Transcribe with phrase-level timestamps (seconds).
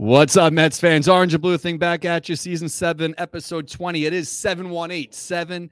[0.00, 1.10] What's up, Mets fans?
[1.10, 2.34] Orange and Blue thing back at you.
[2.34, 4.06] Season seven, episode 20.
[4.06, 5.12] It is 718.
[5.12, 5.70] 7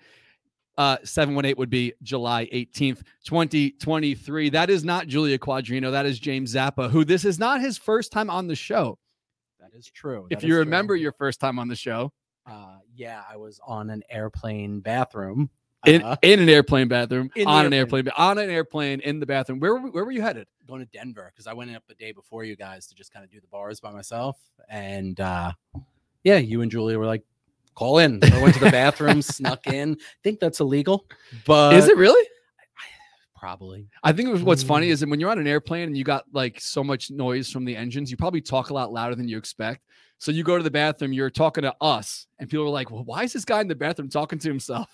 [0.77, 4.51] uh 718 would be July 18th, 2023.
[4.51, 5.91] That is not Julia Quadrino.
[5.91, 8.99] That is James Zappa, who this is not his first time on the show.
[9.61, 10.27] That is true.
[10.29, 11.05] If That you remember true.
[11.05, 12.13] your first time on the show,
[12.45, 15.49] uh, yeah, I was on an airplane bathroom.
[15.87, 18.07] In, uh, in an airplane bathroom, in on an airplane.
[18.07, 19.61] airplane, on an airplane in the bathroom.
[19.61, 20.47] Where were, where were you headed?
[20.69, 23.25] going to Denver because I went up the day before you guys to just kind
[23.25, 24.39] of do the bars by myself.
[24.69, 25.53] And uh,
[26.23, 27.25] yeah, you and Julia were like,
[27.75, 28.21] call in.
[28.23, 29.97] So I went to the bathroom, snuck in.
[30.23, 31.07] think that's illegal,
[31.47, 32.28] but is it really?
[33.39, 33.89] Probably?
[34.03, 34.91] I think it was what's funny Mm.
[34.91, 37.65] is that when you're on an airplane and you got like so much noise from
[37.65, 39.83] the engines, you probably talk a lot louder than you expect.
[40.19, 43.05] So you go to the bathroom, you're talking to us, and people are like, "Well,
[43.05, 44.89] why is this guy in the bathroom talking to himself?"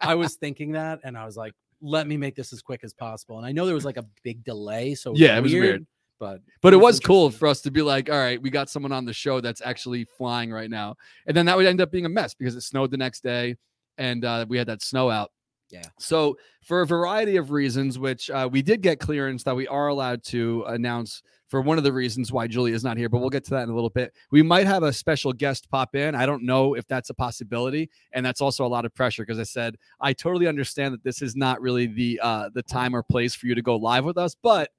[0.00, 2.94] I was thinking that, and I was like, let me make this as quick as
[2.94, 3.36] possible.
[3.36, 5.86] And I know there was like a big delay, so Yeah, it was weird.
[6.18, 8.90] But But it was cool for us to be like, "All right, we got someone
[8.92, 10.96] on the show that's actually flying right now,"
[11.26, 13.56] and then that would end up being a mess because it snowed the next day,
[13.98, 15.30] and uh, we had that snow out.
[15.70, 15.82] Yeah.
[15.98, 19.88] So for a variety of reasons, which uh, we did get clearance that we are
[19.88, 23.30] allowed to announce for one of the reasons why Julie is not here, but we'll
[23.30, 24.12] get to that in a little bit.
[24.30, 26.14] We might have a special guest pop in.
[26.14, 29.38] I don't know if that's a possibility, and that's also a lot of pressure because
[29.38, 33.02] I said I totally understand that this is not really the uh, the time or
[33.02, 34.70] place for you to go live with us, but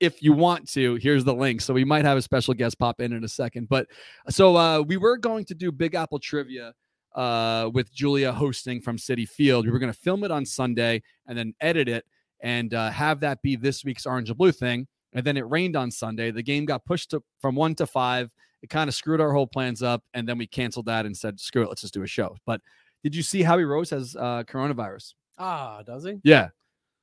[0.00, 1.60] if you want to, here's the link.
[1.60, 3.68] So we might have a special guest pop in in a second.
[3.68, 3.88] But
[4.28, 6.72] so uh, we were going to do Big Apple trivia
[7.18, 9.66] uh, with Julia hosting from Citi Field.
[9.66, 12.06] We were going to film it on Sunday and then edit it
[12.40, 14.86] and uh, have that be this week's Orange and Blue thing.
[15.12, 16.30] And then it rained on Sunday.
[16.30, 18.30] The game got pushed to, from one to five.
[18.62, 20.04] It kind of screwed our whole plans up.
[20.14, 22.36] And then we canceled that and said, screw it, let's just do a show.
[22.46, 22.60] But
[23.02, 25.14] did you see Howie Rose has uh, coronavirus?
[25.38, 26.14] ah, does he?
[26.22, 26.48] Yeah.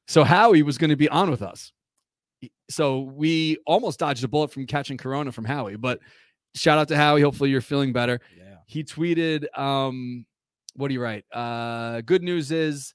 [0.07, 1.73] So Howie was going to be on with us.
[2.69, 5.99] So we almost dodged a bullet from catching corona from Howie, but
[6.53, 7.21] shout out to Howie.
[7.21, 8.19] Hopefully you're feeling better.
[8.37, 8.54] Yeah.
[8.65, 10.25] He tweeted, um,
[10.75, 11.25] what do you write?
[11.31, 12.93] Uh, good news is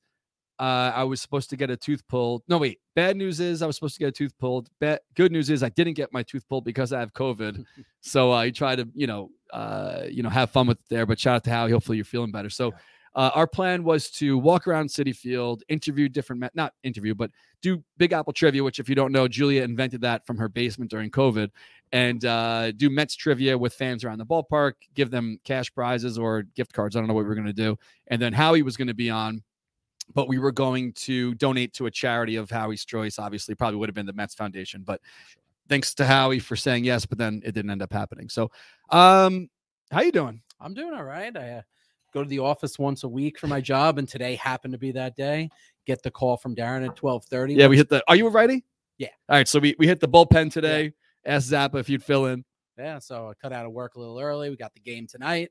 [0.59, 2.43] uh, I was supposed to get a tooth pulled.
[2.47, 2.81] No, wait.
[2.95, 4.69] Bad news is I was supposed to get a tooth pulled.
[4.79, 7.65] Bad, good news is I didn't get my tooth pulled because I have COVID.
[8.03, 11.07] so uh, he tried to, you know, uh, you know, have fun with it there.
[11.07, 11.71] But shout out to Howie.
[11.71, 12.51] Hopefully you're feeling better.
[12.51, 12.75] So
[13.15, 17.31] uh, our plan was to walk around Citi Field, interview different, Met- not interview, but
[17.63, 18.63] do Big Apple trivia.
[18.63, 21.49] Which, if you don't know, Julia invented that from her basement during COVID,
[21.93, 26.43] and uh, do Mets trivia with fans around the ballpark, give them cash prizes or
[26.55, 26.95] gift cards.
[26.95, 27.77] I don't know what we were going to do,
[28.09, 29.43] and then Howie was going to be on.
[30.13, 33.17] But we were going to donate to a charity of Howie's choice.
[33.17, 34.83] Obviously, probably would have been the Mets Foundation.
[34.85, 35.01] But
[35.69, 38.29] thanks to Howie for saying yes, but then it didn't end up happening.
[38.29, 38.51] So,
[38.91, 39.49] um,
[39.93, 40.43] how you doing?
[40.61, 41.35] I'm doing all right.
[41.37, 41.63] I uh,
[42.13, 44.91] go to the office once a week for my job, and today happened to be
[44.93, 45.49] that day.
[45.87, 47.57] Get the call from Darren at 12:30.
[47.57, 48.03] Yeah, we hit the.
[48.09, 48.65] Are you a righty?
[48.99, 49.09] Yeah.
[49.29, 50.93] All right, so we we hit the bullpen today.
[51.25, 52.45] Ask Zappa if you'd fill in.
[52.79, 54.49] Yeah, so I cut out of work a little early.
[54.49, 55.51] We got the game tonight.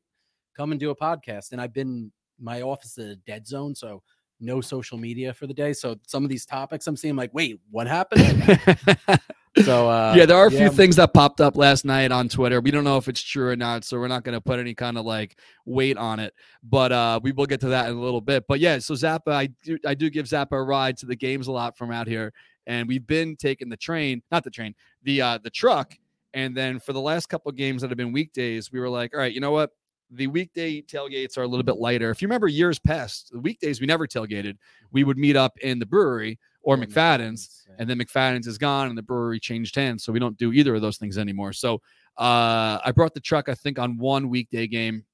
[0.57, 1.51] Come and do a podcast.
[1.51, 4.01] And I've been my office is a dead zone, so
[4.39, 5.73] no social media for the day.
[5.73, 8.21] So some of these topics I'm seeing like, wait, what happened?
[9.63, 12.29] so uh yeah, there are a few yeah, things that popped up last night on
[12.29, 12.61] Twitter.
[12.61, 14.73] We don't know if it's true or not, so we're not going to put any
[14.73, 16.33] kind of like weight on it.
[16.63, 18.45] But uh we will get to that in a little bit.
[18.47, 21.47] But yeah, so Zappa, I do I do give Zappa a ride to the games
[21.47, 22.33] a lot from out here,
[22.69, 25.97] and we've been taking the train, not the train, the uh the truck.
[26.33, 29.13] And then for the last couple of games that have been weekdays, we were like,
[29.13, 29.71] all right, you know what?
[30.11, 32.11] The weekday tailgates are a little bit lighter.
[32.11, 34.57] If you remember years past, the weekdays we never tailgated.
[34.91, 38.97] We would meet up in the brewery or McFadden's and then McFadden's is gone and
[38.97, 40.03] the brewery changed hands.
[40.03, 41.53] So we don't do either of those things anymore.
[41.53, 41.75] So
[42.17, 45.05] uh, I brought the truck, I think, on one weekday game,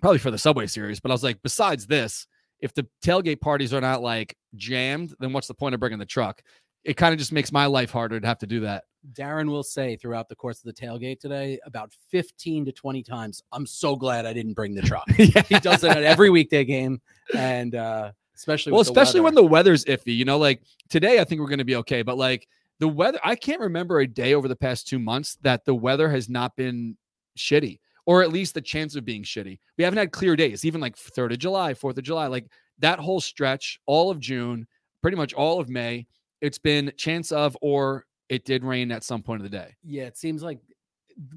[0.00, 1.00] probably for the Subway Series.
[1.00, 2.26] But I was like, besides this,
[2.60, 6.06] if the tailgate parties are not like jammed, then what's the point of bringing the
[6.06, 6.42] truck?
[6.84, 8.84] It kind of just makes my life harder to have to do that.
[9.12, 13.42] Darren will say throughout the course of the tailgate today about 15 to 20 times,
[13.52, 15.04] I'm so glad I didn't bring the truck.
[15.18, 15.42] yeah.
[15.42, 17.00] he does it at every weekday game.
[17.34, 21.20] And uh especially Well, with the especially when the weather's iffy, you know, like today,
[21.20, 22.02] I think we're going to be okay.
[22.02, 22.48] But like
[22.80, 26.10] the weather, I can't remember a day over the past two months that the weather
[26.10, 26.96] has not been
[27.38, 29.58] shitty, or at least the chance of being shitty.
[29.78, 32.46] We haven't had clear days, even like 3rd of July, 4th of July, like
[32.78, 34.66] that whole stretch, all of June,
[35.02, 36.06] pretty much all of May.
[36.40, 39.74] It's been chance of, or it did rain at some point of the day.
[39.82, 40.60] Yeah, it seems like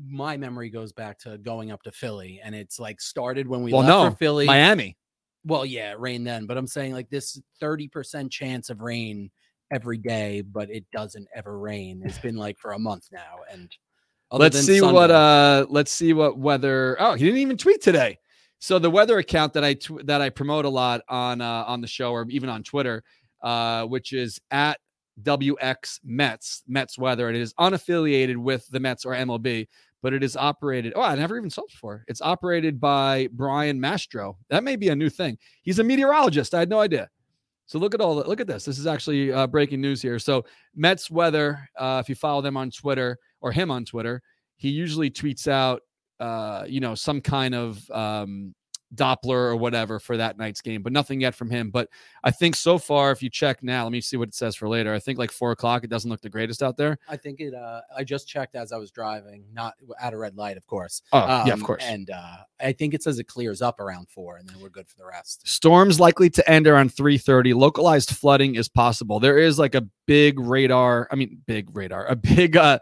[0.06, 3.72] my memory goes back to going up to Philly, and it's like started when we
[3.72, 4.46] Well, left no, for Philly.
[4.46, 4.98] Miami.
[5.46, 9.32] Well, yeah, it rained then, but I'm saying like this 30% chance of rain
[9.72, 12.02] every day, but it doesn't ever rain.
[12.04, 13.72] It's been like for a month now, and
[14.32, 18.20] let's see what uh let's see what weather oh he didn't even tweet today
[18.60, 21.80] so the weather account that i tw- that i promote a lot on uh on
[21.80, 23.02] the show or even on twitter
[23.42, 24.80] uh which is at
[25.24, 27.28] WX Mets, Mets weather.
[27.28, 29.68] And it is unaffiliated with the Mets or MLB,
[30.02, 30.94] but it is operated.
[30.96, 32.04] Oh, I never even saw it before.
[32.08, 34.38] It's operated by Brian Mastro.
[34.50, 35.38] That may be a new thing.
[35.64, 36.54] He's a meteorologist.
[36.54, 37.10] I had no idea.
[37.66, 38.28] So look at all that.
[38.28, 38.64] Look at this.
[38.64, 40.20] This is actually uh, breaking news here.
[40.20, 41.68] So Mets weather.
[41.78, 44.22] Uh, if you follow them on Twitter or him on Twitter,
[44.56, 45.82] he usually tweets out,
[46.20, 48.56] uh, you know, some kind of um,
[48.96, 51.70] Doppler or whatever for that night's game, but nothing yet from him.
[51.70, 51.90] But
[52.24, 54.70] I think so far, if you check now, let me see what it says for
[54.70, 54.94] later.
[54.94, 56.98] I think like four o'clock, it doesn't look the greatest out there.
[57.10, 57.54] I think it.
[57.54, 61.02] Uh, I just checked as I was driving, not at a red light, of course.
[61.12, 61.84] Oh, yeah, of Um, course.
[61.86, 64.88] And uh, I think it says it clears up around four, and then we're good
[64.88, 65.48] for the rest.
[65.48, 67.54] Storms likely to end around 3:30.
[67.56, 69.20] Localized flooding is possible.
[69.20, 72.80] There is like a big radar, I mean big radar, a big uh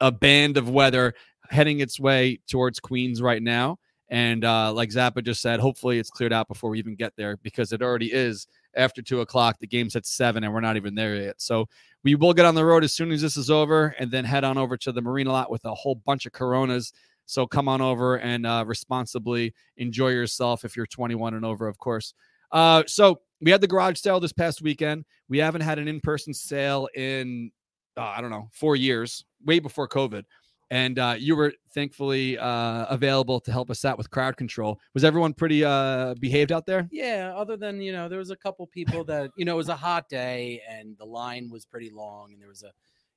[0.00, 1.14] a band of weather
[1.48, 3.78] heading its way towards Queens right now.
[4.12, 7.38] And uh like Zappa just said, hopefully it's cleared out before we even get there
[7.38, 9.58] because it already is after two o'clock.
[9.58, 11.40] The game's at seven and we're not even there yet.
[11.40, 11.66] So
[12.04, 14.44] we will get on the road as soon as this is over and then head
[14.44, 16.92] on over to the marina lot with a whole bunch of coronas.
[17.24, 21.78] So come on over and uh, responsibly enjoy yourself if you're 21 and over, of
[21.78, 22.12] course.
[22.50, 25.06] Uh, so we had the garage sale this past weekend.
[25.30, 27.50] We haven't had an in-person sale in
[27.96, 30.24] uh, I don't know four years, way before COVID.
[30.72, 34.80] And uh, you were thankfully uh, available to help us out with crowd control.
[34.94, 36.88] Was everyone pretty uh, behaved out there?
[36.90, 37.34] Yeah.
[37.36, 39.76] Other than you know, there was a couple people that you know it was a
[39.76, 42.70] hot day and the line was pretty long, and there was a,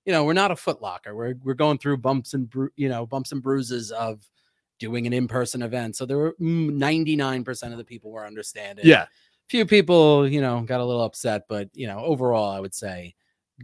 [0.04, 1.16] you know, we're not a Foot Locker.
[1.16, 4.30] We're we're going through bumps and bru- you know bumps and bruises of
[4.78, 5.96] doing an in-person event.
[5.96, 8.86] So there were ninety nine percent of the people were understanding.
[8.86, 9.06] Yeah,
[9.48, 13.16] few people, you know, got a little upset, but you know, overall, I would say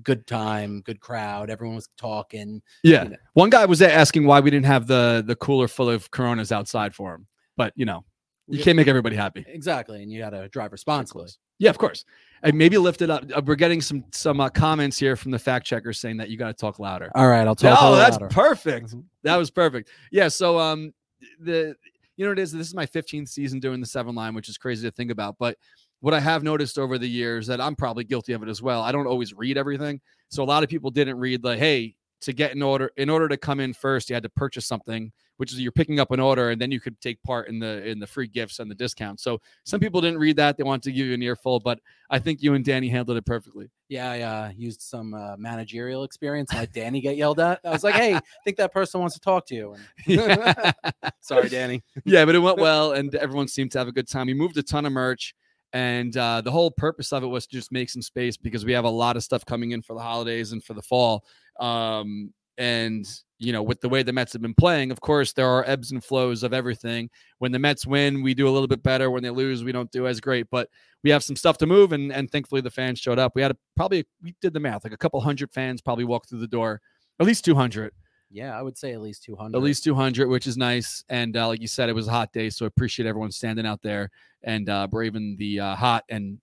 [0.03, 1.49] good time, good crowd.
[1.49, 2.61] Everyone was talking.
[2.83, 3.03] yeah.
[3.03, 3.15] you know.
[3.33, 6.93] One guy was asking why we didn't have the the cooler full of Coronas outside
[6.95, 7.27] for him,
[7.57, 8.03] but you know,
[8.47, 8.65] you Yeah.
[8.65, 9.45] can't make everybody happy.
[9.47, 11.27] Exactly, and you got to drive responsibly.
[11.59, 12.05] Yeah, of course.
[12.43, 13.23] And maybe lift it up.
[13.35, 16.37] Uh, We're getting some some uh, comments here from the fact checkers saying that you
[16.37, 17.11] got to talk louder.
[17.13, 17.77] All right, I'll talk.
[17.79, 18.27] Oh, that's louder.
[18.33, 18.87] perfect.
[18.95, 19.03] Mhm.
[19.23, 19.89] That was perfect.
[20.11, 20.27] Yeah.
[20.29, 20.91] So um,
[21.39, 21.75] the
[22.17, 22.51] you know what it is.
[22.51, 25.35] This is my 15th season doing the seven line, which is crazy to think about.
[25.39, 25.57] But
[26.01, 28.81] what I have noticed over the years that I'm probably guilty of it as well.
[28.81, 32.33] I don't always read everything, so a lot of people didn't read like, hey, to
[32.33, 35.51] get in order, in order to come in first, you had to purchase something, which
[35.51, 37.99] is you're picking up an order, and then you could take part in the in
[37.99, 39.23] the free gifts and the discounts.
[39.23, 42.19] So some people didn't read that; they wanted to give you an earful, but I
[42.19, 43.69] think you and Danny handled it perfectly.
[43.89, 46.53] Yeah, I uh, used some uh, managerial experience.
[46.53, 47.59] Let Danny get yelled at.
[47.65, 49.75] I was like, "Hey, I think that person wants to talk to you."
[50.07, 50.73] And
[51.21, 51.83] Sorry, Danny.
[52.05, 54.27] yeah, but it went well, and everyone seemed to have a good time.
[54.27, 55.33] We moved a ton of merch,
[55.73, 58.73] and uh, the whole purpose of it was to just make some space because we
[58.73, 61.25] have a lot of stuff coming in for the holidays and for the fall.
[61.59, 63.05] Um, and
[63.39, 65.91] you know, with the way the Mets have been playing, of course, there are ebbs
[65.91, 67.09] and flows of everything.
[67.39, 69.09] When the Mets win, we do a little bit better.
[69.09, 70.47] When they lose, we don't do as great.
[70.51, 70.69] But
[71.03, 73.31] we have some stuff to move, and and thankfully the fans showed up.
[73.33, 76.29] We had a, probably we did the math, like a couple hundred fans probably walked
[76.29, 76.81] through the door,
[77.19, 77.93] at least two hundred.
[78.31, 79.57] Yeah, I would say at least two hundred.
[79.57, 81.03] At least 200, which is nice.
[81.09, 83.65] And uh, like you said, it was a hot day, so I appreciate everyone standing
[83.65, 84.09] out there
[84.43, 86.05] and uh, braving the uh, hot.
[86.09, 86.39] And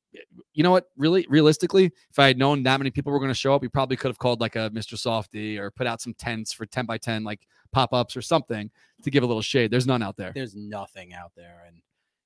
[0.52, 0.87] you know what?
[0.96, 3.69] Really, realistically, if I had known that many people were going to show up, we
[3.69, 4.99] probably could have called like a Mr.
[4.99, 8.70] Softy or put out some tents for 10 by 10 like pop ups or something
[9.02, 9.70] to give a little shade.
[9.70, 10.32] There's none out there.
[10.34, 11.76] There's nothing out there, and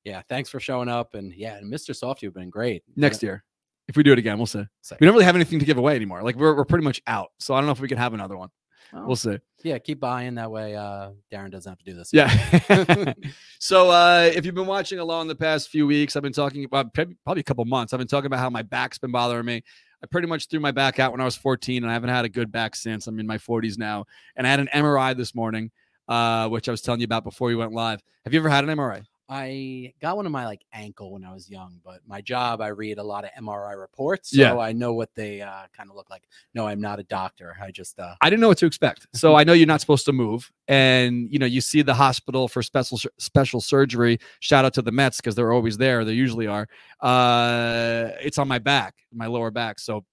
[0.05, 1.15] yeah, thanks for showing up.
[1.15, 1.95] And yeah, and Mr.
[1.95, 2.83] Softy you've been great.
[2.97, 3.45] Next year,
[3.87, 4.65] if we do it again, we'll see.
[4.81, 6.23] Say- We don't really have anything to give away anymore.
[6.25, 7.31] Like we're, we're pretty much out.
[7.39, 8.49] So I don't know if we can have another one.
[8.95, 9.39] Oh, We'll see.
[9.63, 10.77] yeah, keep buying that way.
[10.77, 12.11] Uh, Darren doesn't have to do this.
[12.13, 13.15] Yeah.
[13.59, 16.93] so uh, if you've been watching along the past few weeks, I've been talking about
[16.93, 17.93] probably a couple months.
[17.93, 19.63] I've been talking about how my back's been bothering me.
[20.03, 22.25] I pretty much threw my back out when I was 14, and I haven't had
[22.25, 23.07] a good back since.
[23.07, 24.05] I'm in my 40s now,
[24.37, 25.71] and I had an MRI this morning,
[26.09, 28.03] uh, which I was telling you about before we went live.
[28.25, 29.05] Have you ever had an MRI?
[29.35, 32.69] I got one of my like ankle when I was young, but my job I
[32.69, 34.59] read a lot of MRI reports, so Yeah.
[34.59, 36.25] I know what they uh, kind of look like.
[36.53, 37.57] No, I'm not a doctor.
[37.61, 39.07] I just uh, I didn't know what to expect.
[39.23, 42.47] So I know you're not supposed to move, and you know you see the hospital
[42.47, 44.19] for special special surgery.
[44.41, 46.05] Shout out to the Mets because they're always there.
[46.05, 46.67] They usually are.
[47.01, 49.79] Uh, it's on my back, my lower back.
[49.79, 50.05] So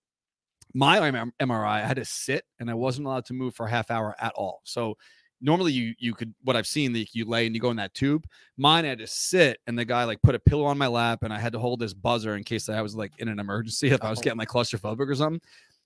[0.74, 3.90] my MRI, I had to sit, and I wasn't allowed to move for a half
[3.92, 4.62] hour at all.
[4.64, 4.96] So
[5.42, 7.94] normally you you could what I've seen that you lay and you go in that
[7.94, 8.26] tube.
[8.58, 11.20] Mine I had to sit, and the guy like put a pillow on my lap,
[11.24, 13.88] and I had to hold this buzzer in case I was like in an emergency
[13.90, 14.24] if I was Oh.
[14.24, 15.42] getting like claustrophobic or something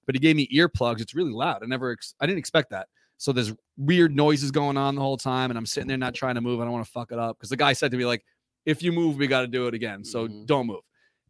[0.05, 0.99] but he gave me earplugs.
[0.99, 1.63] It's really loud.
[1.63, 2.89] I never, ex- I didn't expect that.
[3.17, 6.35] So there's weird noises going on the whole time, and I'm sitting there not trying
[6.35, 6.59] to move.
[6.59, 8.25] I don't want to fuck it up because the guy said to me like,
[8.65, 10.03] "If you move, we got to do it again.
[10.03, 10.45] So Mhm.
[10.45, 10.81] don't move."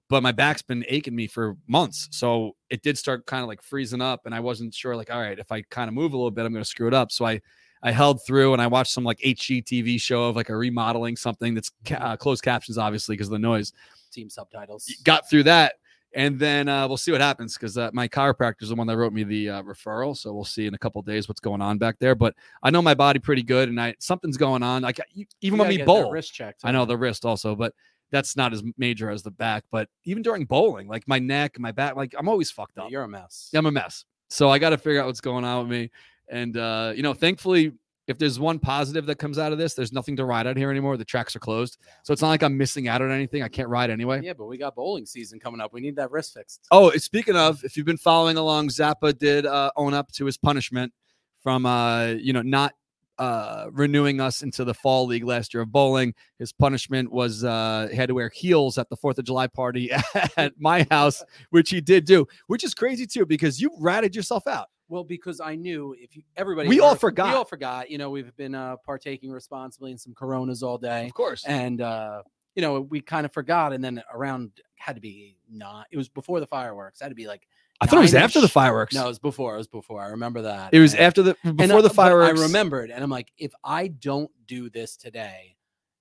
[0.10, 3.62] But my back's been aching me for months, so it did start kind of like
[3.62, 6.18] freezing up, and I wasn't sure like, all right, if I kind of move a
[6.18, 7.12] little bit, I'm going to screw it up.
[7.12, 7.42] So I,
[7.84, 11.54] I held through, and I watched some like HGTV show of like a remodeling something
[11.54, 13.74] that's ca- uh, closed captions, obviously because of the noise
[14.12, 14.92] team subtitles.
[15.04, 15.74] got through that
[16.16, 18.98] and then uh, we'll see what happens because uh, my chiropractor is the one that
[18.98, 20.16] wrote me the uh, referral.
[20.16, 22.16] So we'll see in a couple days what's going on back there.
[22.16, 24.84] But I know my body pretty good, and I something's going on.
[24.84, 25.00] Like
[25.42, 26.62] even when we bowl, wrist checked.
[26.64, 27.74] I know the wrist also, but
[28.12, 29.64] that's not as major as the back.
[29.72, 32.92] But even during bowling, like my neck, my back, like I'm always fucked up.
[32.92, 33.50] You're a mess.
[33.54, 34.06] I'm a mess.
[34.30, 35.92] So I got to figure out what's going on with me.
[36.30, 37.74] And uh, you know, thankfully,
[38.08, 40.70] if there's one positive that comes out of this, there's nothing to ride out here
[40.70, 40.98] anymore.
[40.98, 43.44] The tracks are closed, so it's not like I'm missing out on anything.
[43.44, 44.22] I can't ride anyway.
[44.24, 45.74] Yeah, but we got bowling season coming up.
[45.74, 46.68] We need that wrist fixed.
[46.72, 50.38] Oh, speaking of, if you've been following along, Zappa did uh, own up to his
[50.38, 50.94] punishment
[51.42, 52.74] from uh, you know not
[53.20, 56.14] uh, renewing us into the fall league last year of bowling.
[56.40, 59.92] His punishment was uh, he had to wear heels at the Fourth of July party
[60.38, 64.48] at my house, which he did do, which is crazy too because you ratted yourself
[64.48, 64.70] out.
[64.90, 67.30] Well, because I knew if you everybody We all forgot.
[67.30, 67.90] We all forgot.
[67.90, 71.82] You know, we've been uh, partaking responsibly in some Coronas all day, Of course, and
[71.82, 72.22] uh,
[72.56, 73.74] you know we kind of forgot.
[73.74, 75.88] And then around had to be not.
[75.92, 77.02] It was before the fireworks.
[77.02, 77.48] I had to be like
[77.82, 78.94] I thought it was after the fireworks.
[78.94, 79.56] no, it was before.
[79.56, 80.02] It was before.
[80.02, 80.74] I remember that.
[80.74, 82.40] it was And- after the before uh, the fireworks.
[82.40, 85.56] I remembered, and I'm like, if I don't do this today,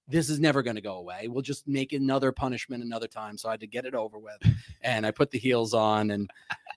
[0.08, 1.28] this is never going to go away.
[1.28, 3.38] We'll just make another punishment another time.
[3.38, 4.36] So I had to get it over with,
[4.82, 6.30] and I put the heels on, and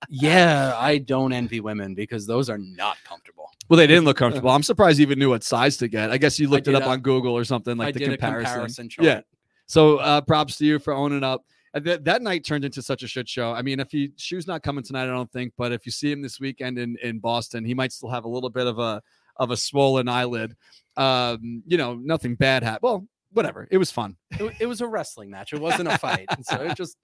[0.10, 3.50] yeah, I don't envy women because those are not comfortable.
[3.70, 4.52] Well, they didn't look comfortable.
[4.52, 6.12] I'm surprised you even knew what size to get.
[6.12, 8.46] I guess you looked it up a- on Google or something like I the comparison.
[8.46, 9.06] comparison chart.
[9.06, 9.22] Yeah.
[9.68, 11.44] So uh, props to you for owning up.
[11.74, 13.52] That, that night turned into such a shit show.
[13.52, 15.54] I mean, if he shoe's not coming tonight, I don't think.
[15.58, 18.30] But if you see him this weekend in in Boston, he might still have a
[18.30, 19.02] little bit of a
[19.38, 20.56] of a swollen eyelid.
[20.96, 22.84] Um, you know, nothing bad happened.
[22.84, 23.68] Well, whatever.
[23.70, 24.16] It was fun.
[24.40, 25.54] It, it was a wrestling match.
[25.54, 26.26] It wasn't a fight.
[26.30, 26.98] And so it just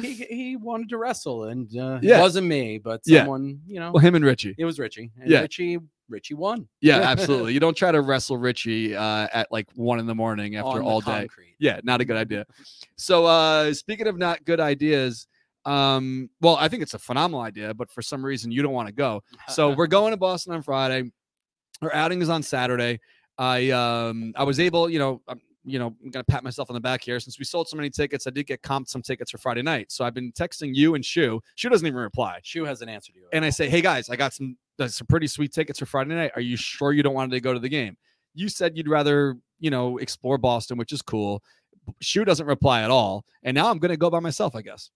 [0.00, 2.18] he he wanted to wrestle, and uh, Yeah.
[2.18, 3.20] it wasn't me, but Yeah.
[3.20, 3.60] someone.
[3.66, 4.54] You know, Well, him and Richie.
[4.58, 5.40] it was Richie, and Yeah.
[5.40, 5.78] Richie
[6.10, 7.52] Richie won Yeah, absolutely.
[7.54, 10.84] You don't try to wrestle Richie uh, at like one in the morning after the
[10.84, 11.20] all day.
[11.20, 11.54] concrete.
[11.58, 12.46] Yeah, not a good idea.
[12.96, 15.26] So uh speaking of not good ideas,
[15.64, 18.88] um, well, I think it's a phenomenal idea, but for some reason you don't want
[18.88, 19.22] to go.
[19.48, 21.10] So we're going to Boston on Friday.
[21.82, 23.00] Our outing is on Saturday.
[23.36, 26.74] I um I was able, you know, I'm, you know, I'm gonna pat myself on
[26.74, 27.20] the back here.
[27.20, 29.92] Since we sold so many tickets, I did get comped some tickets for Friday night.
[29.92, 31.40] So I've been texting you and Shu.
[31.54, 32.40] Shu doesn't even reply.
[32.42, 33.26] Shu hasn't answered you.
[33.32, 36.14] And I say, hey guys, I got some uh, some pretty sweet tickets for Friday
[36.14, 36.32] night.
[36.34, 37.96] Are you sure you don't want to go to the game?
[38.34, 41.42] You said you'd rather, you know, explore Boston, which is cool.
[42.00, 43.24] Shu doesn't reply at all.
[43.42, 44.90] And now I'm gonna go by myself, I guess.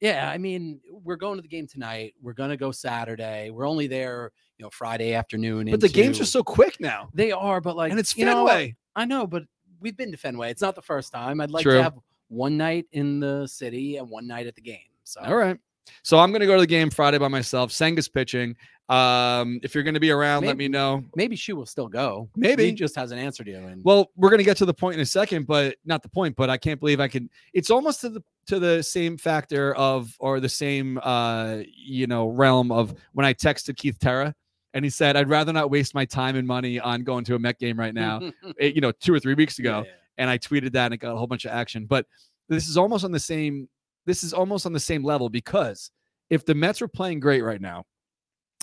[0.00, 2.14] Yeah, I mean, we're going to the game tonight.
[2.20, 3.50] We're gonna go Saturday.
[3.50, 5.70] We're only there, you know, Friday afternoon.
[5.70, 7.08] But the games are so quick now.
[7.14, 8.74] they are, but like, and it's you know, Fenway.
[8.96, 9.44] I know, but
[9.82, 10.50] we've been to Fenway.
[10.50, 11.40] It's not the first time.
[11.40, 11.74] I'd like True.
[11.74, 11.98] to have
[12.28, 14.78] one night in the city and one night at the game.
[15.04, 15.58] So All right.
[16.04, 17.72] So I'm gonna go to the game Friday by myself.
[17.72, 18.56] Senga's pitching.
[18.88, 21.02] Um, if you're gonna be around, let me know.
[21.16, 22.28] maybe she will still go.
[22.36, 22.66] Maybe.
[22.66, 23.56] he just hasn't answered you.
[23.56, 26.36] And Well, we're gonna get to the point in a second, but not the point.
[26.36, 27.28] But I can't believe I can.
[27.52, 32.28] It's almost to the to the same factor of or the same uh you know
[32.28, 34.34] realm of when I texted Keith Terra
[34.74, 37.38] and he said I'd rather not waste my time and money on going to a
[37.38, 38.20] Met game right now.
[38.60, 39.92] eh, you know, two or three weeks ago, Yeah, yeah.
[40.18, 41.86] and I tweeted that and it got a whole bunch of action.
[41.86, 42.06] But
[42.48, 43.68] this is almost on the same.
[44.06, 45.90] This is almost on the same level because
[46.30, 47.84] if the Mets were playing great right now,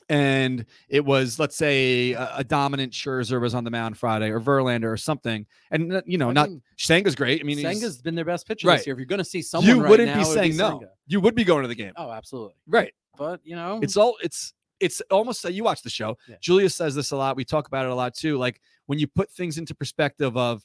[0.09, 4.39] and it was let's say a, a dominant Scherzer was on the mound Friday or
[4.41, 7.41] Verlander or something, and you know I not mean, Senga's great.
[7.41, 8.77] I mean, Senga's been their best pitcher Right.
[8.77, 8.93] this year.
[8.95, 10.81] If you're going to see someone, you right wouldn't now, be it saying no.
[11.07, 12.55] You would be going to the game, Oh, absolutely.
[12.67, 12.93] right?
[13.17, 16.17] But you know, It's all it's it's almost you watch the show.
[16.27, 16.35] Yeah.
[16.41, 17.35] Julia says this a lot.
[17.35, 18.37] We talk about it a lot too.
[18.37, 20.63] Like when you put things into perspective of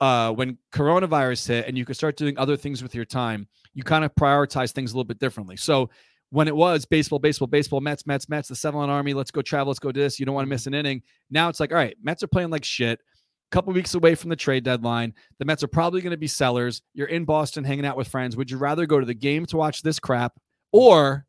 [0.00, 3.82] uh when coronavirus hit and you could start doing other things with your time, you
[3.82, 5.56] kind of prioritize things a little bit differently.
[5.56, 5.90] So
[6.30, 9.68] when it was baseball, baseball, baseball, Mets, Mets, Mets, the seven army, let's go travel,
[9.68, 10.18] let's go do this.
[10.18, 11.02] You don't want to miss an inning.
[11.30, 12.98] Now it's like, all right, Mets are playing like shit.
[13.00, 15.12] A couple weeks away from the trade deadline.
[15.38, 16.80] The Mets are probably going to be sellers.
[16.94, 18.34] You're in Boston hanging out with friends.
[18.34, 20.32] Would you rather go to the game to watch this crap
[20.72, 21.26] or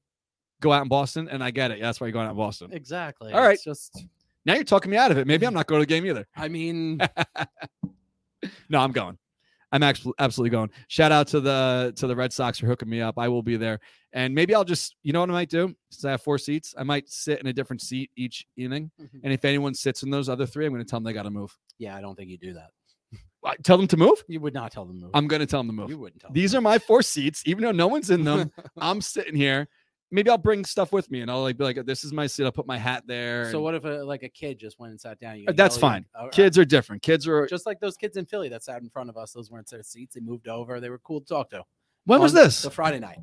[0.64, 1.28] go out in Boston?
[1.30, 1.80] And I get it.
[1.82, 2.72] That's why you're going out in Boston.
[2.74, 3.32] exactly.
[3.34, 3.54] All right.
[3.54, 4.06] It's just,
[4.46, 5.28] Now you're talking me out of it.
[5.28, 6.26] Maybe I'm not going to the game either.
[6.36, 7.00] I mean,
[8.70, 9.18] No, I'm going.
[9.72, 10.70] I'm actually absolutely going.
[10.88, 13.18] Shout out to the to the Red Sox for hooking me up.
[13.18, 13.80] I will be there,
[14.12, 16.76] and maybe I'll just you know what I might do since I have four seats.
[16.78, 19.18] I might sit in a different seat each inning, mm-hmm.
[19.24, 21.24] and if anyone sits in those other three, I'm going to tell them they got
[21.24, 21.58] to move.
[21.80, 22.68] yeah, I don't think you do that.
[23.46, 24.24] I- Tell them to move.
[24.28, 25.12] You would not tell them to move.
[25.16, 25.90] I'm going to tell them to move.
[25.90, 26.32] You wouldn't tell.
[26.32, 28.52] These are my four seats, even though no one's in them.
[28.78, 29.68] I'm sitting here.
[30.14, 32.46] Maybe I'll bring stuff with me, and I'll like be like, "This is my seat."
[32.46, 33.46] I'll put my hat there.
[33.50, 35.40] So and- what if a, like a kid just went and sat down?
[35.40, 36.06] You Uh, that's fine.
[36.16, 36.32] right.
[36.32, 37.02] Kids are different.
[37.02, 37.48] Kids are.
[37.48, 39.32] just like those kids in Philly that sat in front of us.
[39.34, 40.14] Those weren't their seats.
[40.16, 40.80] They moved over.
[40.80, 41.64] They were cool to talk to.
[42.06, 42.62] When was this?
[42.62, 43.20] The Friday night.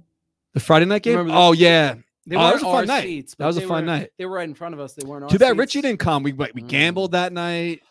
[0.53, 1.31] The Friday night game.
[1.31, 1.95] Oh yeah.
[2.27, 3.03] They Oh, that was a fun night.
[3.05, 4.11] Seats, That was a fun were- night.
[4.19, 4.93] They were right in front of us.
[4.95, 5.31] They weren't.
[5.31, 6.23] Too bad Richie didn't come.
[6.23, 6.69] We we Mm.
[6.69, 7.83] gambled that night.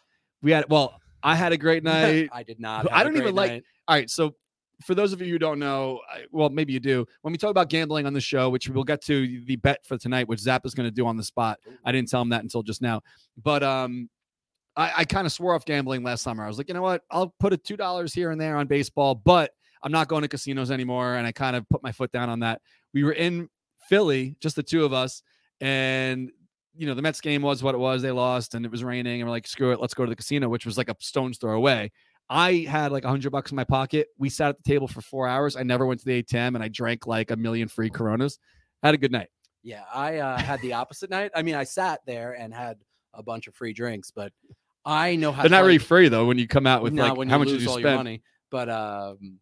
[0.42, 2.30] We had well, I had a great night.
[2.32, 2.92] I did not.
[2.92, 4.36] I don't even great like- All right, so
[4.82, 7.06] for those of you who don't know, I, well, maybe you do.
[7.22, 9.98] When we talk about gambling on the show, which we'll get to the bet for
[9.98, 11.60] tonight, which Zap is going to do on the spot.
[11.84, 13.02] I didn't tell him that until just now,
[13.44, 14.10] but um,
[14.76, 16.44] I, I kind of swore off gambling last summer.
[16.44, 17.04] I was like, you know what?
[17.12, 19.52] I'll put a two dollars here and there on baseball, but
[19.84, 21.16] I'm not going to casinos anymore.
[21.16, 22.62] And I kind of put my foot down on that.
[22.94, 23.50] We were in
[23.90, 25.24] Philly, just the two of us,
[25.62, 26.32] and
[26.78, 28.02] you know the Mets game was what it was.
[28.02, 30.16] They lost, and it was raining, and we're like, screw it, let's go to the
[30.16, 31.92] casino, which was like a stone's throw away.
[32.30, 34.08] I had like a hundred bucks in my pocket.
[34.18, 35.56] We sat at the table for four hours.
[35.56, 38.38] I never went to the ATM, and I drank like a million free Coronas.
[38.84, 39.30] Had a good night.
[39.64, 41.32] Yeah, I uh, had the opposite night.
[41.36, 42.78] I mean, I sat there and had
[43.14, 44.32] a bunch of free drinks, but
[44.86, 45.42] I know how.
[45.42, 46.26] They're not play- really free though.
[46.26, 47.96] When you come out with No, like when how much did you spend?
[47.98, 48.22] money.
[48.52, 49.40] But um,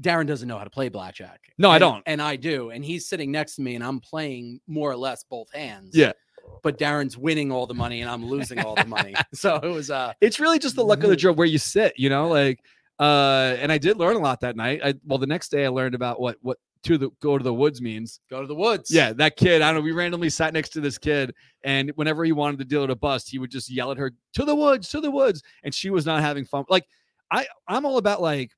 [0.00, 1.40] Darren doesn't know how to play blackjack.
[1.58, 2.02] No, I don't.
[2.06, 2.70] and I do.
[2.70, 5.96] And he's sitting next to me, and I'm playing more or less both hands.
[5.96, 6.12] Yeah.
[6.62, 9.14] But Darren's winning all the money, and I'm losing all the money.
[9.34, 11.20] So it was uh, It's really just the luck of the Mhm.
[11.20, 12.60] draw where you sit, you know, like
[13.00, 14.80] uh and I did learn a lot that night.
[14.84, 17.54] I well the next day I learned about what what to the go to the
[17.54, 18.20] woods means.
[18.30, 18.90] go to the woods.
[18.90, 22.24] Yeah, that kid, I don't know, we randomly sat next to this kid and whenever
[22.24, 24.88] he wanted the dealer to bust, he would just yell at her to the woods,
[24.90, 26.64] to the woods, and she was not having fun.
[26.68, 26.86] Like
[27.30, 28.50] I I'm all about like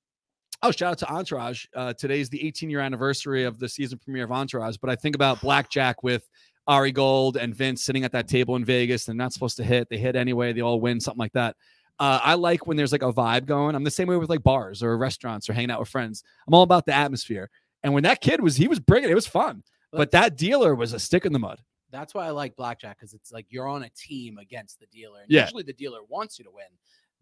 [0.63, 1.65] Oh, shout out to Entourage.
[1.75, 4.77] Uh, today's the 18 year anniversary of the season premiere of Entourage.
[4.77, 6.29] But I think about Blackjack with
[6.71, 9.05] Ari Gold and Vince sitting at that table in Vegas.
[9.05, 9.89] They're not supposed to hit.
[9.91, 10.53] They hit anyway.
[10.53, 11.57] They all win, something like that.
[11.99, 13.75] Uh, I like when there's like a vibe going.
[13.75, 16.23] I'm the same way with like bars or restaurants or hanging out with friends.
[16.47, 17.51] I'm all about the atmosphere.
[17.83, 19.13] And when that kid was, he was bringing it.
[19.13, 19.65] It was fun.
[19.93, 21.61] But that dealer was a stick in the mud.
[21.91, 25.23] That's why I like blackjack because it's like you're on a team against the dealer.
[25.23, 25.43] And Yeah.
[25.43, 26.67] Usually the dealer wants you to win.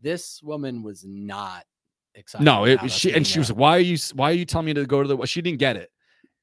[0.03, 1.65] This woman was not
[2.15, 2.45] excited.
[2.45, 3.97] No, it was she, and she was "Why are you?
[4.13, 5.91] Why are you telling me to go to the?" Well, she didn't get it.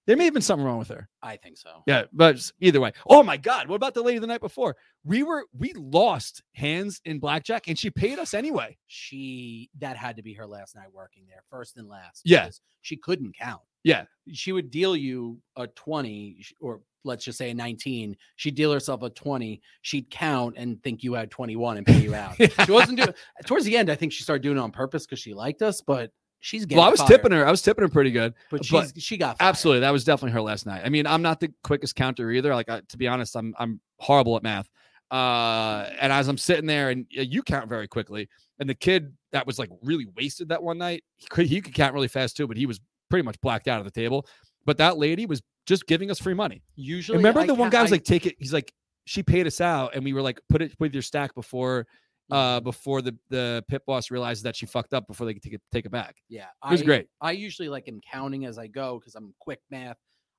[0.05, 1.09] There may have been something wrong with her.
[1.23, 1.83] I think so.
[1.87, 2.91] Yeah, but either way.
[3.07, 3.67] Oh my God!
[3.67, 4.75] What about the lady the night before?
[5.03, 8.77] We were we lost hands in blackjack, and she paid us anyway.
[8.87, 12.21] She that had to be her last night working there, first and last.
[12.23, 12.49] Yeah.
[12.81, 13.61] She couldn't count.
[13.83, 18.17] Yeah, She would deal you a 20 or let's just say a 19.
[18.35, 19.61] She'd deal herself a 20.
[19.83, 22.35] She'd count and think you had 21 and pay you out.
[22.65, 23.13] She wasn't doing
[23.45, 23.91] towards the end.
[23.91, 26.11] I think she started doing it on purpose because she liked us, but
[26.45, 27.09] she's getting well, I was fired.
[27.09, 27.45] tipping her.
[27.45, 28.33] I was tipping her pretty good.
[28.51, 29.49] but but- she got fired.
[29.49, 30.83] Absolutely, that was definitely her last night.
[30.85, 32.53] I mean, I'm not the quickest counter either.
[32.53, 34.69] Like, I, to be honest, I'm I'm horrible at math.
[35.11, 38.29] Uh, and as I'm sitting there, and uh, you count very quickly,
[38.59, 41.73] and the kid that was like really wasted that one night, he could he could
[41.73, 42.79] count really fast too, but he was
[43.09, 44.25] pretty much blacked out of the table.
[44.65, 46.61] But that lady was just giving us free money.
[46.75, 48.71] Usually, Remember I the one guy was like, "Take it." He's like,
[49.05, 51.87] "She paid us out," and we were like, "Put it with your stack before."
[52.31, 55.53] Uh, before the the pit boss realizes that she fucked up before they could take
[55.53, 56.15] it take it back.
[56.27, 57.07] yeah, It was I- great.
[57.21, 59.97] I usually like am counting as I go because I'm quick math.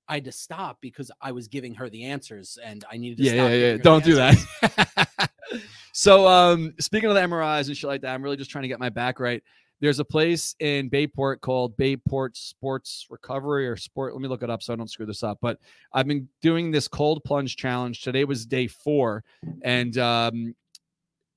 [0.08, 3.24] I had to stop because I was giving her the answers and I needed to
[3.24, 3.50] yeah, stop.
[3.50, 3.76] yeah, yeah.
[3.78, 4.46] Don't do answers.
[4.62, 5.30] that.
[5.92, 8.68] so, um, speaking of the MRIs and shit like that, I'm really just trying to
[8.68, 9.42] get my back right.
[9.80, 14.14] There's a place in Bayport called Bayport Sports Recovery or Sport.
[14.14, 15.38] Let me look it up so I don't screw this up.
[15.42, 15.58] But
[15.92, 18.00] I've been doing this cold plunge challenge.
[18.00, 19.22] Today was day four,
[19.62, 20.54] and um,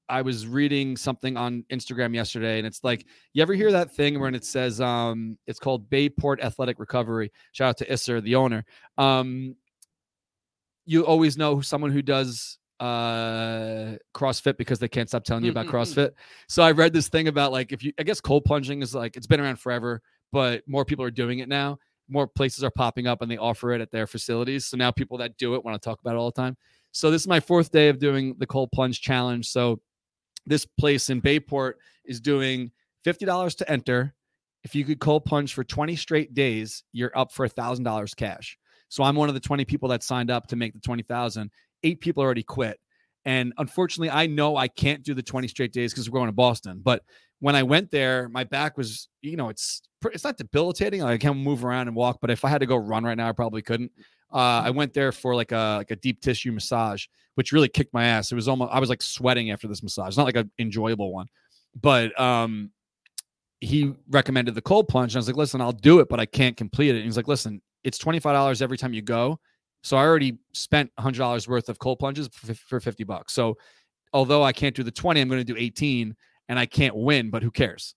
[0.10, 4.20] I was reading something on Instagram yesterday, and it's like, you ever hear that thing
[4.20, 7.32] when it says, um, it's called Bayport Athletic Recovery.
[7.52, 8.66] Shout out to Isser, the owner.
[8.98, 9.56] Um,
[10.86, 15.68] you always know someone who does uh CrossFit because they can't stop telling you about
[15.68, 16.12] CrossFit.
[16.48, 19.18] So I read this thing about like if you I guess cold plunging is like
[19.18, 21.78] it's been around forever, but more people are doing it now.
[22.08, 24.66] More places are popping up and they offer it at their facilities.
[24.66, 26.56] So now people that do it want to talk about it all the time.
[26.92, 29.50] So this is my fourth day of doing the cold plunge challenge.
[29.50, 29.82] So
[30.50, 32.72] this place in Bayport is doing
[33.06, 34.14] $50 to enter.
[34.64, 38.14] If you could cold plunge for 20 straight days, you're up for a thousand dollars
[38.14, 38.58] cash.
[38.90, 41.50] So I'm one of the 20 people that signed up to make the 20,000.
[41.84, 42.78] Eight people already quit.
[43.26, 46.34] And unfortunately, I know I can't do the 20 straight days because we're going to
[46.34, 46.82] Boston.
[46.84, 47.04] But
[47.40, 51.02] when I went there, my back was, you know, it's it's not debilitating.
[51.02, 53.18] Like I can move around and walk, but if I had to go run right
[53.18, 53.92] now, I probably couldn't.
[54.32, 57.94] Uh, I went there for like a like a deep tissue massage, which really kicked
[57.94, 58.32] my ass.
[58.32, 60.10] It was almost I was like sweating after this massage.
[60.10, 61.28] It's Not like an enjoyable one,
[61.82, 62.72] but um,
[63.60, 65.14] he recommended the cold plunge.
[65.14, 66.98] And I was like, listen, I'll do it, but I can't complete it.
[66.98, 69.40] And he's like, listen, it's twenty five dollars every time you go.
[69.82, 73.34] So I already spent hundred dollars worth of cold plunges for, for fifty bucks.
[73.34, 73.58] So
[74.14, 76.16] although I can't do the twenty, I'm going to do eighteen,
[76.50, 77.30] and I can't win.
[77.30, 77.96] But who cares?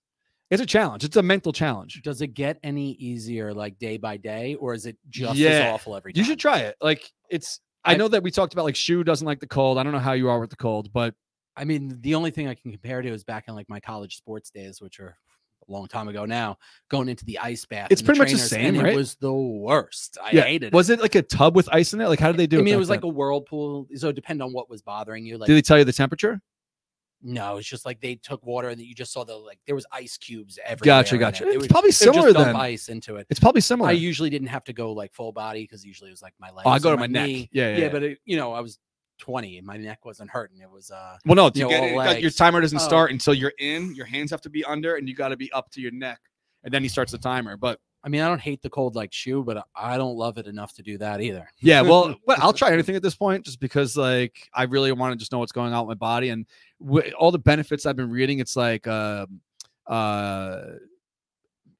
[0.53, 1.03] It's a challenge.
[1.03, 2.01] It's a mental challenge.
[2.03, 5.49] Does it get any easier like day by day, or is it just Yeah.
[5.49, 6.19] as awful every time?
[6.19, 6.75] You should try it.
[6.79, 7.59] Like it's.
[7.83, 9.77] I I- know that we talked about like Shu doesn't like the cold.
[9.77, 11.15] I don't know how you are with the cold, but
[11.55, 14.15] I mean, the only thing I can compare to is back in like my college
[14.17, 15.17] sports days, which are
[15.67, 16.57] a long time ago now,
[16.89, 17.87] going into the ice bath.
[17.89, 18.93] It's pretty much the same, right?
[18.93, 20.17] It was the worst.
[20.23, 20.73] I yeah, hated it.
[20.73, 22.07] was it like a tub with ice in it?
[22.07, 22.61] Like how did they do I it?
[22.61, 23.87] I mean, it was like a whirlpool.
[23.95, 25.37] So it depended on what was bothering you.
[25.37, 26.41] Like Did they tell you the temperature?
[27.25, 29.85] No, it's just like they took water and you just saw the like there was
[29.91, 31.01] ice cubes everywhere.
[31.01, 31.19] Gotcha, it.
[31.19, 31.43] gotcha.
[31.45, 32.55] It It's was- probably similar then.
[32.55, 33.27] ice into it.
[33.29, 33.89] It's probably similar.
[33.89, 36.49] I usually didn't have to go like full body because usually it was like my
[36.51, 36.63] legs.
[36.65, 37.29] oh, I go to my neck.
[37.29, 37.77] Yeah, yeah.
[37.77, 38.77] Yeah, but it, you know, I was
[39.19, 40.59] 20 and my neck wasn't hurting.
[40.59, 42.83] It was uh well, no, you know, it, like, your timer doesn't Oh.
[42.83, 43.95] start until you're in.
[43.95, 46.19] Your hands have to be under, and you got to be up to your neck,
[46.65, 47.55] and then he starts the timer.
[47.55, 50.45] But I mean, I don't hate the cold like Shu, but I don't love it
[50.45, 51.47] enough to do that either.
[51.61, 55.13] Yeah, well, well, I'll try anything at this point, just because like I really want
[55.13, 56.45] to just know what's going on with my body and
[56.85, 58.39] w- all the benefits I've been reading.
[58.39, 59.39] It's like, um,
[59.87, 60.63] uh,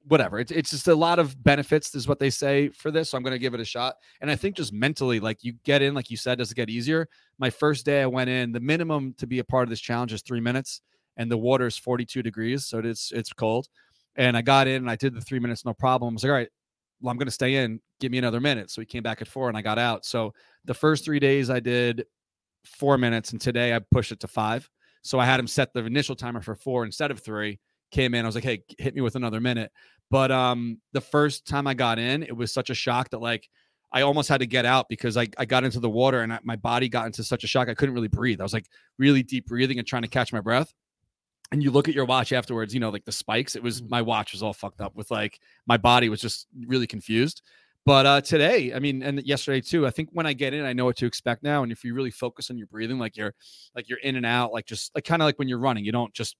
[0.06, 0.38] whatever.
[0.38, 3.10] It's it's just a lot of benefits, is what they say for this.
[3.10, 3.96] So I'm gonna give it a shot.
[4.22, 6.70] And I think just mentally, like you get in, like you said, does it get
[6.70, 7.06] easier?
[7.38, 10.14] My first day I went in, the minimum to be a part of this challenge
[10.14, 10.80] is three minutes,
[11.18, 13.68] and the water is 42 degrees, so it's it's cold.
[14.16, 16.12] And I got in and I did the three minutes, no problem.
[16.12, 16.48] I was like, all right,
[17.00, 17.80] well, I'm going to stay in.
[18.00, 18.70] Give me another minute.
[18.70, 20.04] So he came back at four and I got out.
[20.04, 20.32] So
[20.64, 22.06] the first three days I did
[22.64, 24.68] four minutes, and today I pushed it to five.
[25.02, 27.58] So I had him set the initial timer for four instead of three.
[27.90, 29.70] Came in, I was like, hey, hit me with another minute.
[30.10, 33.48] But um, the first time I got in, it was such a shock that like
[33.92, 36.40] I almost had to get out because I, I got into the water and I,
[36.42, 38.40] my body got into such a shock I couldn't really breathe.
[38.40, 38.66] I was like
[38.98, 40.72] really deep breathing and trying to catch my breath.
[41.52, 43.54] And you look at your watch afterwards, you know, like the spikes.
[43.54, 43.90] It was Mhm.
[43.90, 47.42] my watch was all fucked up with like my body was just really confused.
[47.86, 50.72] But uh today, I mean, and yesterday too, I think when I get in, I
[50.72, 51.62] know what to expect now.
[51.62, 53.34] And if you really focus on your breathing, like you're
[53.76, 55.92] like you're in and out, like just like kind of like when you're running, you
[55.92, 56.36] don't just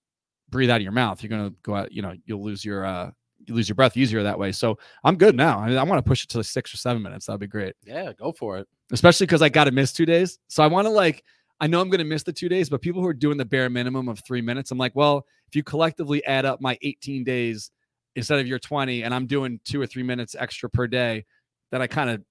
[0.50, 1.22] breathe out of your mouth.
[1.22, 3.10] You're gonna go out, you know, you'll lose your uh
[3.46, 4.52] you lose your breath easier that way.
[4.52, 5.58] So I'm good now.
[5.58, 7.26] I, mean, I want to push it to like six or seven minutes.
[7.26, 8.66] That'd be great Yeah, go for it.
[8.90, 10.38] especially because I got to miss two days.
[10.48, 11.22] So I want to like,
[11.60, 13.44] I know I'm going to miss the two days, but people who are doing the
[13.44, 17.24] bare minimum of three minutes, I'm like, well, if you collectively add up my 18
[17.24, 17.70] days
[18.16, 21.24] instead of your 20, and I'm doing two or three minutes extra per day,
[21.70, 22.22] then I kind of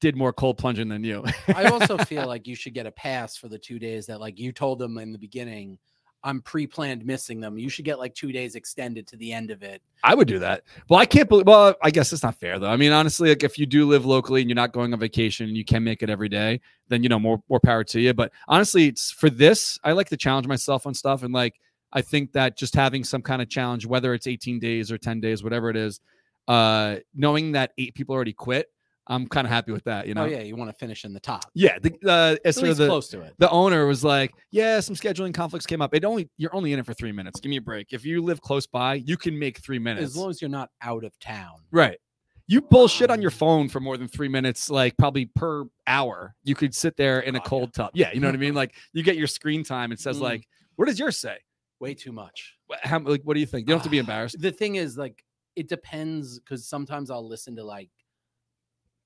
[0.00, 1.24] did more cold plunging than you.
[1.48, 4.38] I also feel like you should get a pass for the two days that like
[4.38, 5.78] you told them in the beginning.
[6.24, 7.58] I'm pre-planned missing them.
[7.58, 9.82] You should get like two days extended to the end of it.
[10.02, 10.62] I would do that.
[10.88, 11.46] Well, I can't believe.
[11.46, 12.70] Well, I guess it's not fair though.
[12.70, 15.46] I mean, honestly, like if you do live locally and you're not going on vacation
[15.46, 18.14] and you can make it every day, then you know more more power to you.
[18.14, 19.78] But honestly, it's for this.
[19.84, 21.60] I like to challenge myself on stuff, and like
[21.92, 25.20] I think that just having some kind of challenge, whether it's 18 days or 10
[25.20, 26.00] days, whatever it is,
[26.48, 28.70] uh, knowing that eight people already quit,
[29.06, 30.06] I'm kind of happy with that.
[30.06, 30.22] You know?
[30.22, 31.44] Oh yeah, you want to finish in the top.
[31.54, 31.78] Yeah.
[31.78, 33.34] The uh, as At sort of least the, close to it.
[33.38, 35.94] the owner was like, "Yeah, some scheduling conflicts came up.
[35.94, 37.38] It only you're only in it for three minutes.
[37.40, 37.92] Give me a break.
[37.92, 40.04] If you live close by, you can make three minutes.
[40.06, 41.56] As long as you're not out of town.
[41.70, 41.98] Right.
[42.46, 46.34] You bullshit on your phone for more than three minutes, like probably per hour.
[46.44, 47.48] You could sit there in a Oh, yeah.
[47.48, 47.90] cold tub.
[47.94, 48.52] Yeah, you know what I mean.
[48.54, 49.92] Like you get your screen time.
[49.92, 50.22] It says Mm.
[50.22, 51.36] like, what does yours say?
[51.80, 52.54] Way too much.
[52.82, 53.62] How like what do you think?
[53.66, 54.36] You don't have to be embarrassed.
[54.40, 55.22] The thing is, like,
[55.56, 57.90] it depends because sometimes I'll listen to like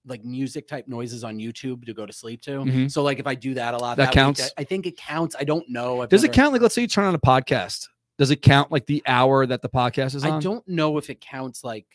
[0.08, 2.50] like music type noises on YouTube to go to sleep to.
[2.60, 2.90] Mhm.
[2.90, 4.42] So like if I do that a lot, That week, counts?
[4.56, 5.36] I, I think it counts.
[5.38, 6.02] I don't know.
[6.02, 6.52] I've Does it count?
[6.52, 7.86] Like, let's say you turn on a podcast.
[8.18, 10.32] Does it count like the hour that the podcast is on?
[10.32, 11.86] I don't know if it counts like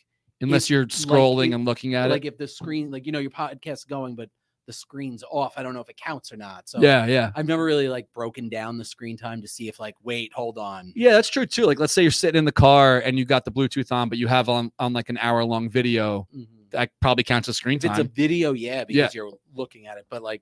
[0.42, 2.14] Unless if, you're scrolling it- and looking at like it.
[2.14, 4.30] Like if the screen like you know your podcast's going but
[4.66, 5.56] the screen's off.
[5.58, 6.70] I don't know if it counts or not.
[6.70, 7.32] So yeah, yeah.
[7.36, 10.58] I've never really like broken down the screen time to see if like wait, hold
[10.58, 10.94] on.
[10.96, 11.66] Yeah, that's true too.
[11.66, 14.18] Like, let's say you're sitting in the car and you got the Bluetooth on, but
[14.18, 16.30] you have on on like an hour long video.
[16.34, 16.48] Mhm.
[16.74, 19.10] That probably counts as screen If it's a video, yeah, because Yeah.
[19.14, 20.06] you're looking at it.
[20.10, 20.42] But like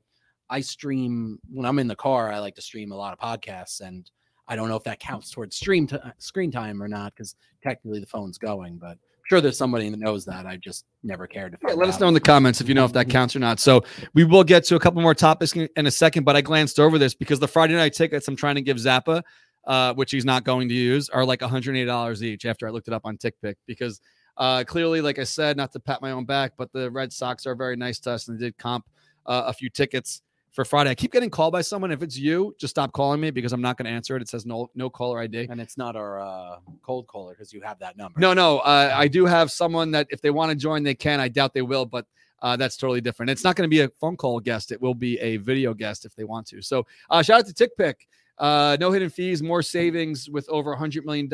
[0.49, 3.81] I stream when I'm in the car, I like to stream a lot of podcasts
[3.81, 4.09] and
[4.47, 7.99] I don't know if that counts towards stream t- screen time or not because technically
[7.99, 8.77] the phone's going.
[8.77, 8.97] But I'm
[9.29, 10.45] sure there's somebody that knows that.
[10.45, 12.01] I just never cared to Yeah, let us out.
[12.01, 13.59] know in the comments if you know if that counts or not.
[13.61, 16.41] So we will get to a couple more topics in, in a second, but I
[16.41, 19.21] glanced over this because the Friday night tickets I'm trying to give Zappa,
[19.67, 22.93] uh, which he's not going to use, are like $180 each after I looked it
[22.93, 24.01] up on TickPick because
[24.37, 27.45] uh, clearly, like I said, not to pat my own back, but the Red Sox
[27.45, 28.85] are very nice to us and they did comp
[29.25, 30.89] uh, a few tickets for Friday.
[30.89, 31.91] I keep getting called by someone.
[31.91, 34.21] If it's you, just stop calling me because I'm not going to answer it.
[34.21, 35.47] It says no no caller ID.
[35.49, 38.19] And it's not our uh, cold caller because you have that number.
[38.19, 38.59] No, no.
[38.59, 41.19] Uh, I do have someone that if they want to join, they can.
[41.19, 42.05] I doubt they will, but
[42.41, 43.29] uh, that's totally different.
[43.29, 44.71] It's not going to be a phone call guest.
[44.71, 46.61] It will be a video guest if they want to.
[46.61, 47.95] So uh, shout out to TickPick.
[48.37, 51.29] Uh, no hidden fees, more savings with over $100 million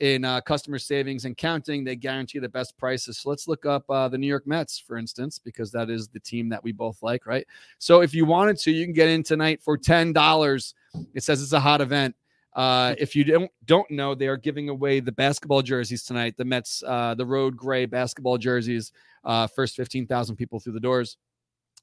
[0.00, 1.84] in uh, customer savings and counting.
[1.84, 3.18] They guarantee the best prices.
[3.18, 6.20] So let's look up uh, the New York Mets, for instance, because that is the
[6.20, 7.46] team that we both like, right?
[7.78, 10.74] So if you wanted to, you can get in tonight for $10.
[11.14, 12.14] It says it's a hot event.
[12.54, 16.36] Uh, if you don't don't know, they are giving away the basketball jerseys tonight.
[16.36, 18.90] The Mets, uh, the road gray basketball jerseys.
[19.22, 21.18] Uh, first fifteen thousand people through the doors.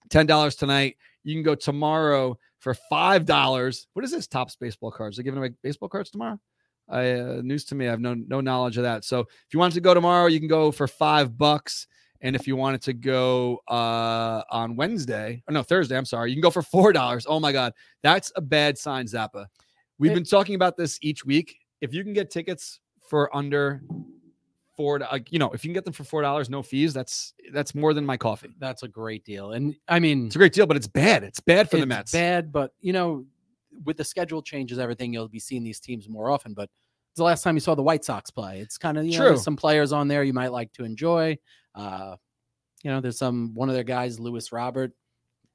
[0.10, 0.98] Ten dollars tonight.
[1.24, 3.88] You can go tomorrow for five dollars.
[3.94, 4.28] What is this?
[4.28, 5.16] Tops baseball cards.
[5.16, 6.40] They're giving away baseball cards tomorrow.
[6.90, 7.88] I, uh, news to me.
[7.88, 9.04] I have no no knowledge of that.
[9.04, 11.88] So if you wanted to go tomorrow, you can go for five bucks.
[12.22, 16.36] And if you wanted to go uh, on Wednesday, or no Thursday, I'm sorry, you
[16.36, 17.26] can go for four dollars.
[17.30, 19.48] Oh my God, that's a bad sign, Zappa.
[20.00, 21.58] We've been talking about this each week.
[21.82, 23.82] If you can get tickets for under
[24.76, 27.34] four, like you know, if you can get them for four dollars, no fees, that's
[27.54, 28.50] that's more than my coffee.
[28.60, 29.52] That's a great deal.
[29.52, 31.24] And I mean, It's a great deal, but it's bad.
[31.24, 32.12] It's bad for the it's Mets.
[32.12, 33.26] bad, but you know,
[33.84, 36.54] with the schedule changes, everything you'll be seeing these teams more often.
[36.54, 36.70] But
[37.12, 38.60] it's the last time you saw the White Sox play.
[38.60, 39.28] It's kind of you know, True.
[39.30, 41.38] there's some players on there you might like to enjoy.
[41.74, 42.16] Uh,
[42.84, 44.92] you know, there's some one of their guys, Luis Robert,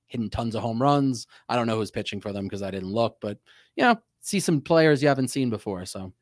[0.06, 1.26] hitting tons of home runs.
[1.48, 3.38] I don't know who's pitching for them because I didn't look, but
[3.76, 5.86] you know, see some players you haven't seen before.
[5.86, 6.12] So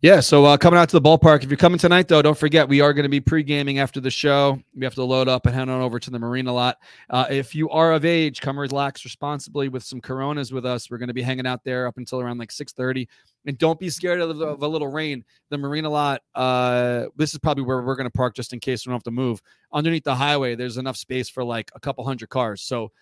[0.00, 1.44] Yeah, so uh, coming out to the ballpark.
[1.44, 4.10] If you're coming tonight, though, don't forget we are going to be pre-gaming after the
[4.10, 4.60] show.
[4.74, 6.76] We have to load up and head on over to the marina lot.
[7.08, 10.90] Uh, if you are of age, come relax responsibly with some Coronas with us.
[10.90, 13.08] We're going to be hanging out there up until around like 6:30,
[13.46, 15.24] and don't be scared of, of a little rain.
[15.48, 16.20] The marina lot.
[16.34, 19.04] Uh, this is probably where we're going to park just in case we don't have
[19.04, 19.40] to move.
[19.72, 22.60] Underneath the highway, there's enough space for like a couple hundred cars.
[22.60, 22.92] So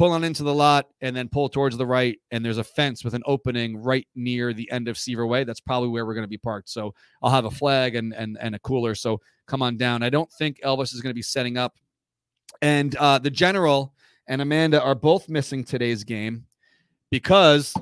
[0.00, 3.04] pull on into the lot and then pull towards the right and there's a fence
[3.04, 5.44] with an opening right near the end of Seaver Way.
[5.44, 6.70] That's probably where we're going to be parked.
[6.70, 8.94] So I'll have a flag and and and a cooler.
[8.94, 10.02] So come on down.
[10.02, 11.74] I don't think Elvis is going to be setting up.
[12.62, 13.92] And uh the general
[14.26, 16.46] and Amanda are both missing today's game
[17.10, 17.74] because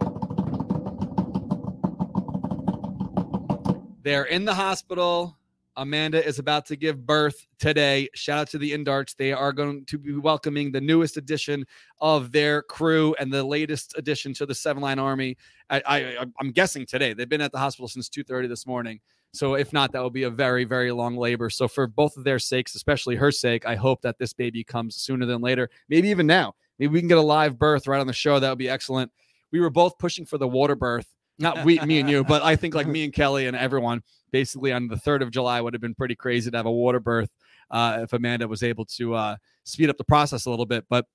[4.03, 5.38] they're in the hospital.
[5.79, 8.09] Amanda is about to give birth today.
[8.15, 9.15] Shout out to the Indarts.
[9.15, 11.65] They are going to be welcoming the newest addition
[12.01, 15.37] of their crew and the latest addition to the Seven Line Army.
[15.71, 17.15] I, I'm guessing today.
[17.15, 19.01] They've been at the hospital since 2:30 this morning.
[19.33, 21.49] So if not, that will be a very very long labor.
[21.49, 24.97] So for both of their sakes, especially her sake, I hope that this baby comes
[24.97, 25.71] sooner than later.
[25.89, 26.55] Maybe even now.
[26.79, 28.41] Maybe we can get a live birth right on the show.
[28.41, 29.13] That would be excellent.
[29.53, 31.07] We were both pushing for the water birth.
[31.41, 34.73] Not we, me and you, but I think like me and Kelly and everyone basically
[34.73, 37.31] on the 3rd of July would have been pretty crazy to have a water birth
[37.71, 40.85] uh, if Amanda was able to uh, speed up the process a little bit.
[40.89, 41.07] But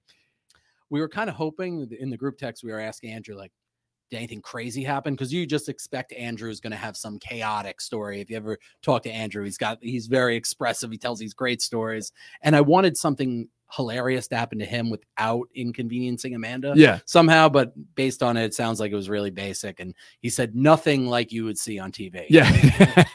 [0.89, 3.51] we were kind of hoping in the group text we were asking Andrew like
[4.09, 8.21] did anything crazy happen because you just expect Andrew's going to have some chaotic story
[8.21, 11.61] if you ever talk to Andrew he's got he's very expressive he tells these great
[11.61, 12.11] stories
[12.41, 17.73] and I wanted something hilarious to happen to him without inconveniencing Amanda yeah, somehow but
[17.95, 21.31] based on it it sounds like it was really basic and he said nothing like
[21.31, 22.49] you would see on TV yeah.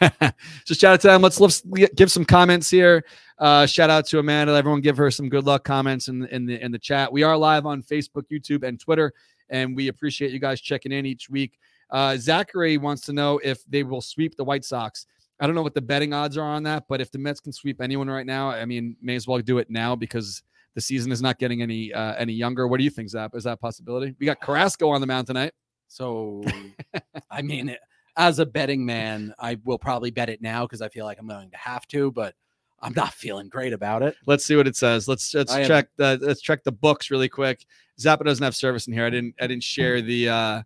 [0.64, 1.22] Just shout out to them.
[1.22, 1.62] Let's, let's
[1.94, 3.04] give some comments here.
[3.38, 4.54] Uh, shout out to Amanda.
[4.54, 7.12] Everyone give her some good luck comments in, in the in the chat.
[7.12, 9.12] We are live on Facebook, YouTube, and Twitter,
[9.50, 11.58] and we appreciate you guys checking in each week.
[11.90, 15.06] Uh, Zachary wants to know if they will sweep the White Sox.
[15.40, 17.52] I don't know what the betting odds are on that, but if the Mets can
[17.52, 20.42] sweep anyone right now, I mean, may as well do it now because
[20.74, 22.66] the season is not getting any uh, any younger.
[22.66, 23.34] What do you think, Zap?
[23.34, 24.14] Is that a possibility?
[24.18, 25.52] We got Carrasco on the mound tonight.
[25.86, 26.44] So,
[27.30, 27.76] I mean,
[28.16, 31.28] as a betting man, I will probably bet it now because I feel like I'm
[31.28, 32.34] going to have to, but
[32.80, 34.16] I'm not feeling great about it.
[34.26, 35.08] Let's see what it says.
[35.08, 37.66] Let's let's I check the let's check the books really quick.
[37.98, 39.04] Zappa doesn't have service in here.
[39.04, 40.62] I didn't I didn't share the uh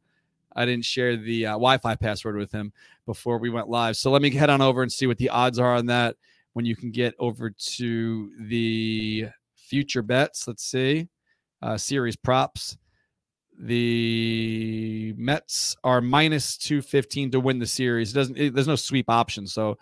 [0.54, 2.74] I didn't share the uh, Wi-Fi password with him
[3.06, 3.96] before we went live.
[3.96, 6.16] So let me head on over and see what the odds are on that
[6.52, 10.46] when you can get over to the future bets.
[10.46, 11.08] Let's see.
[11.62, 12.76] Uh series props.
[13.58, 18.10] The Mets are minus 215 to win the series.
[18.10, 19.46] It doesn't it, there's no sweep option.
[19.46, 19.78] So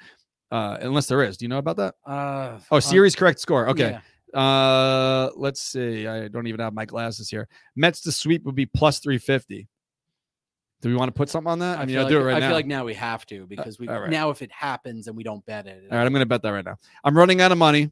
[0.51, 1.37] uh unless there is.
[1.37, 1.95] Do you know about that?
[2.07, 3.69] Uh, Oh, on- series correct score.
[3.69, 3.91] Okay.
[3.91, 4.01] yeah.
[4.41, 6.07] Uh, let's see.
[6.07, 7.49] I don't even have my glasses here.
[7.75, 9.67] Mets to sweep would be plus 350.
[10.83, 11.79] Do we want to put something on that?
[11.79, 12.47] I, mean, I'll like, do it right I now.
[12.49, 14.09] feel like now we have to because we right.
[14.09, 15.83] now if it happens and we don't bet it.
[15.91, 16.77] All right, I'm going to bet that right now.
[17.05, 17.91] I'm running out of money.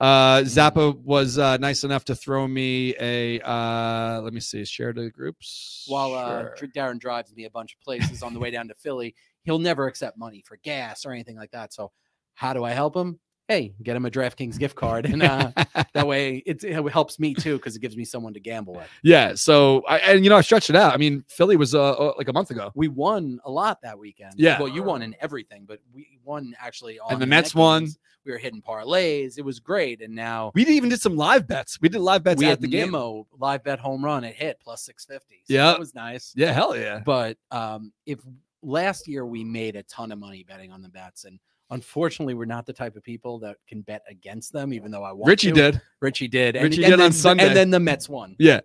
[0.00, 0.38] Uh.
[0.40, 3.38] Zappa was uh, nice enough to throw me a.
[3.40, 4.64] Uh, let me see.
[4.64, 5.84] Share the groups.
[5.88, 6.68] While uh, Sure.
[6.68, 9.86] Darren drives me a bunch of places on the way down to Philly, he'll never
[9.86, 11.72] accept money for gas or anything like that.
[11.72, 11.92] So,
[12.34, 13.18] how do I help him?
[13.48, 15.50] Hey, get him a DraftKings gift card, and uh,
[15.92, 18.88] that way it, it helps me too because it gives me someone to gamble with.
[19.02, 19.34] yeah.
[19.34, 20.94] So I and you know I stretched it out.
[20.94, 22.70] I mean, Philly was uh, uh, like a month ago.
[22.74, 24.34] We won a lot that weekend.
[24.36, 24.58] Yeah.
[24.58, 27.88] Well, you won in everything, but we won actually on the net Mets won.
[28.24, 29.36] We were hitting parlays.
[29.36, 30.00] It was great.
[30.00, 31.80] And now We even did some live bets.
[31.80, 32.86] We did live bets we at had the the game.
[32.92, 34.22] Nimmo live bet home run.
[34.22, 35.42] It hit plus 650.
[35.44, 35.72] So Yeah.
[35.72, 36.32] That was nice.
[36.36, 37.00] Yeah, hell yeah.
[37.04, 38.20] But um, if
[38.62, 41.38] last year we made a ton of money betting on the bets, and
[41.70, 45.12] unfortunately, we're not the type of people that can bet against them, even though I
[45.12, 45.54] want Richie to.
[45.72, 45.82] did.
[46.00, 46.56] Richie did.
[46.56, 47.46] And, Richie and did then, on Sunday.
[47.46, 48.36] And then the Mets won.
[48.38, 48.60] Yeah.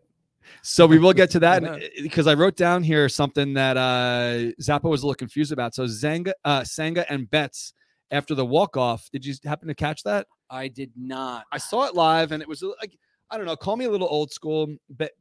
[0.62, 4.83] So we will get to that because I wrote down here something that uh Zappa
[4.83, 5.75] was a little confused about.
[5.75, 7.73] So Zanga, uh, Senga and Betts
[8.12, 9.10] after the walk off.
[9.12, 10.27] Did you happen to catch that?
[10.49, 11.45] I did not.
[11.51, 12.97] I saw it live and it was like
[13.29, 13.55] I don't know.
[13.55, 15.12] Call me a little old school, but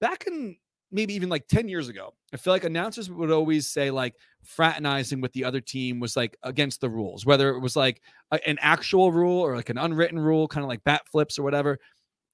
[0.00, 0.56] back in
[0.92, 5.20] maybe even like 10 years ago, I feel like announcers would always say like fraternizing
[5.20, 8.58] with the other team was like against the rules, whether it was like a- an
[8.60, 11.78] actual rule or like an unwritten rule, kind of like bat flips or whatever.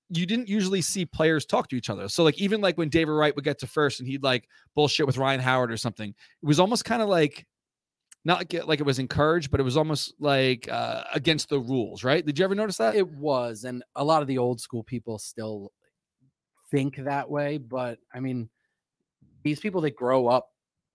[0.08, 2.08] you didn't usually see players talk to each other.
[2.08, 5.04] So like even like when David Wright would get to first and he'd like bullshit
[5.06, 7.44] with Ryan Howard or something, it was almost kind of like
[8.24, 12.04] not like, like it was encouraged, but it was almost like uh, against the rules,
[12.04, 12.24] right?
[12.24, 12.94] Did you ever notice that?
[12.96, 15.72] It was, and a lot of the old school people still
[16.70, 17.58] think that way.
[17.58, 18.48] But I mean,
[19.42, 20.50] these people that grow up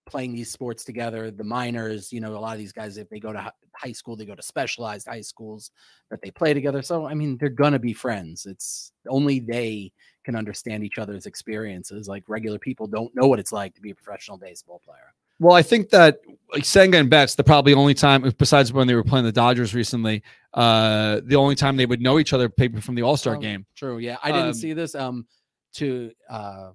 [0.06, 3.20] playing these sports together, the minors, you know, a lot of these guys, if they
[3.20, 5.72] go to high school, they go to specialized high schools
[6.10, 6.82] that they play together.
[6.82, 8.46] So, I mean, they're going to be friends.
[8.46, 9.92] It's only they
[10.26, 12.08] can understand each other's experiences.
[12.08, 15.14] Like regular people don't know what it's like to be a professional baseball player.
[15.40, 16.20] Well, I think that
[16.54, 19.74] like Senga and Betts, the probably only time, besides when they were playing the Dodgers
[19.74, 20.22] recently,
[20.54, 23.40] uh, the only time they would know each other maybe from the All Star Oh,
[23.40, 23.66] game.
[23.76, 23.98] True.
[23.98, 24.18] Yeah.
[24.24, 24.94] I didn't Um, see this.
[24.94, 25.26] Um,
[25.74, 26.72] to, uh,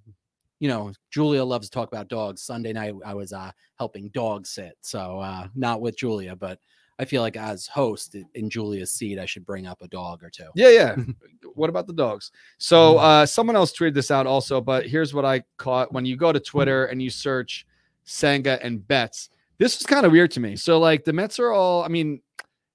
[0.58, 2.42] you know, Julia loves to talk about dogs.
[2.42, 4.76] Sunday night, I was uh, helping dog sit.
[4.80, 6.58] So, uh, not with Julia, but
[6.98, 10.30] I feel like as host in Julia's seat, I should bring up a dog or
[10.30, 10.48] two.
[10.54, 10.96] Yeah, yeah.
[11.54, 12.32] what about the dogs?
[12.58, 16.16] So uh, someone else tweeted this out also, but here's what I caught when you
[16.16, 17.66] go to Twitter and you search
[18.04, 19.28] Senga and Betts.
[19.58, 20.56] This is kind of weird to me.
[20.56, 22.22] So like the Mets are all, I mean,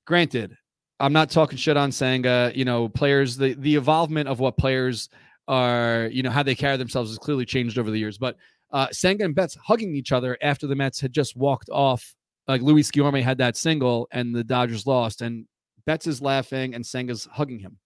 [0.06, 0.56] granted,
[1.00, 2.52] I'm not talking shit on Senga.
[2.54, 5.10] You know, players, the the evolvement of what players
[5.52, 8.18] are, you know, how they carry themselves has clearly changed over the years.
[8.18, 8.38] But
[8.72, 12.16] uh, Senga and Betts hugging each other after the Mets had just walked off.
[12.48, 15.46] Like Luis Guillorme had that single and the Dodgers lost, and
[15.86, 17.78] Betts is laughing and Senga's hugging him.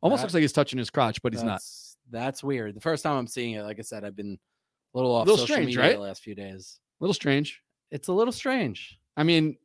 [0.00, 1.60] Almost That- looks like he's touching his crotch, but he's not.
[2.10, 2.74] that's, weird.
[2.76, 4.38] The first time I'm seeing it, like I said, I've been
[4.94, 5.96] a little off Little social strange, media right?
[5.96, 6.78] the last few days.
[7.00, 7.60] A little strange.
[7.90, 8.98] It's a little strange.
[9.16, 9.56] I mean,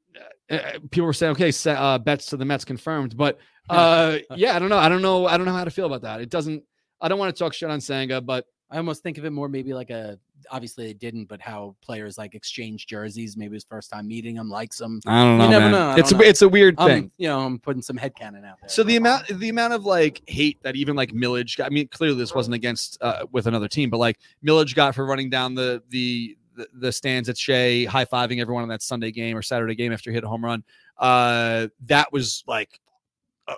[0.49, 3.38] uh, uh, people were saying, okay, uh, Betts to the Mets confirmed, but
[3.69, 4.77] uh, yeah, I don't know.
[4.77, 5.25] I don't know.
[5.27, 6.21] I don't know how to feel about that.
[6.21, 6.63] It doesn't.
[7.01, 9.47] I don't want to talk shit on Senga, but I almost think of it more
[9.47, 10.17] maybe like a
[10.51, 13.38] obviously they didn't, but how players like exchange jerseys.
[13.38, 15.01] Maybe his first time meeting him, likes him.
[15.05, 15.49] I don't You know.
[15.49, 15.71] never man.
[15.71, 15.95] know.
[15.97, 16.21] It's a, know.
[16.21, 17.12] it's a weird Um, thing.
[17.17, 18.69] you know, I'm putting some headcanon out there.
[18.69, 21.69] So the but- amount the amount of like hate that even like Milledge got, I
[21.69, 25.29] mean clearly this wasn't against uh, with another team, but like Milledge got for running
[25.29, 29.36] down the the the, the stands at Shea, high fiving everyone on that Sunday game
[29.38, 30.63] or Saturday game after he hit a home run.
[30.97, 32.79] Uh, that was like a-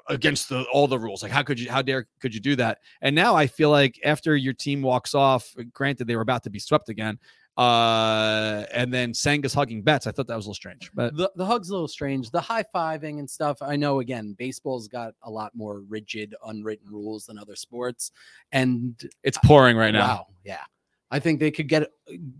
[0.07, 1.23] against the all the rules.
[1.23, 2.79] Like how could you how dare could you do that?
[3.01, 6.49] And now I feel like after your team walks off, granted they were about to
[6.49, 7.19] be swept again.
[7.57, 10.05] Uh, and then Senga's hugging Betts.
[10.05, 12.29] I thought that was a little strange, but the, the hug's a little strange.
[12.29, 13.57] The high fiving and stuff.
[13.63, 18.11] I know again, baseball's got a lot more rigid, unwritten rules than other sports.
[18.51, 20.07] And it's pouring right now.
[20.07, 20.63] wow, yeah.
[21.09, 21.89] I think they could get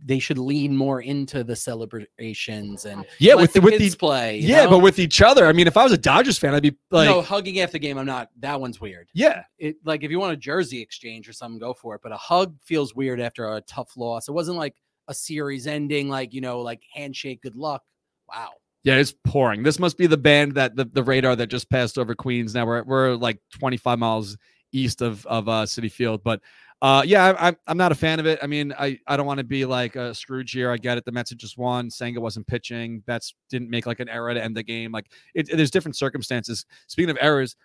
[0.04, 4.40] they should lean more into the celebrations and Yeah, with the, with the play.
[4.40, 4.72] Yeah, know?
[4.72, 5.46] but with each other.
[5.46, 7.80] I mean, if I was a Dodgers fan, I'd be like, no hugging after the
[7.80, 7.98] game.
[7.98, 8.30] I'm not.
[8.40, 9.08] That one's weird.
[9.14, 12.02] yeah, It like if you want a jersey exchange or something, go for it.
[12.04, 14.28] But a hug feels weird after a tough loss.
[14.28, 14.76] It wasn't like
[15.08, 17.84] a series ending, like you know, like handshake, good luck.
[18.28, 18.50] Wow.
[18.84, 19.64] yeah, it's pouring.
[19.64, 22.54] This must be the band that the, the radar that just passed over Queens.
[22.54, 24.38] Now we're we're like 25 miles
[24.74, 26.42] east of of uh, Citi Field, but
[26.82, 28.40] uh, yeah, I, I'm I'm not a fan of it.
[28.44, 30.72] I mean, I I don't want to be like a Scrooge here.
[30.72, 31.06] I get it.
[31.06, 31.90] The Mets had just won.
[31.90, 33.00] Senga wasn't pitching.
[33.00, 34.92] Betts didn't make like an error to end the game.
[34.92, 36.66] Like it, there's different circumstances.
[36.86, 37.56] Speaking of errors,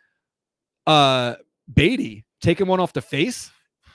[0.86, 1.34] uh,
[1.72, 3.50] Baty taking one off the face.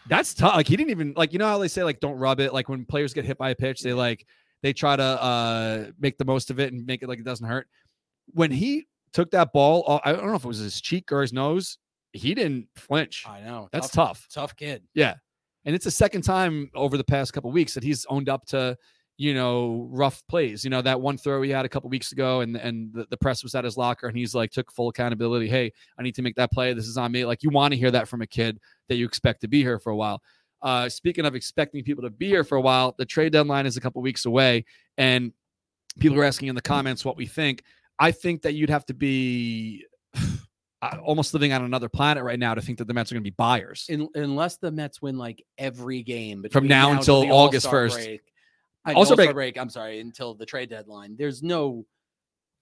[0.07, 0.55] That's tough.
[0.55, 2.53] Like he didn't even like you know how they say like don't rub it.
[2.53, 4.23] Like when players get hit by a pitch, they like
[4.61, 7.47] they try to uh make the most of it and make it like it doesn't
[7.47, 7.67] hurt.
[8.33, 11.33] When he took that ball, I don't know if it was his cheek or his
[11.33, 11.79] nose.
[12.17, 13.25] He didn't flinch.
[13.27, 13.69] I know.
[13.71, 14.27] That's tough.
[14.27, 14.27] tough.
[14.33, 14.83] Tough kid.
[14.93, 15.15] Yeah.
[15.65, 18.77] And it's the second time over the past couple weeks that he's owned up to,
[19.17, 20.63] you know, rough plays.
[20.63, 23.17] You know, that one throw he had a couple weeks ago and and the, the
[23.17, 25.47] press was at his locker and he's like took full accountability.
[25.47, 26.73] Hey, I need to make that play.
[26.73, 27.25] This is on me.
[27.25, 29.79] Like you want to hear that from a kid that you expect to be here
[29.79, 30.21] for a while.
[30.61, 33.77] Uh speaking of expecting people to be here for a while, the trade deadline is
[33.77, 34.65] a couple weeks away
[34.97, 35.33] and
[35.99, 37.63] people are asking in the comments what we think.
[37.99, 39.85] I think that you'd have to be
[40.81, 43.29] almost living on another planet right now to think that the Mets are going to
[43.29, 43.85] be buyers.
[43.89, 47.93] In, unless the Mets win like every game From between now until August 1st.
[47.93, 48.21] break-
[48.85, 49.33] I- All-Star All-Star break.
[49.33, 49.57] break.
[49.57, 51.15] I'm sorry, until the trade deadline.
[51.17, 51.85] There's no.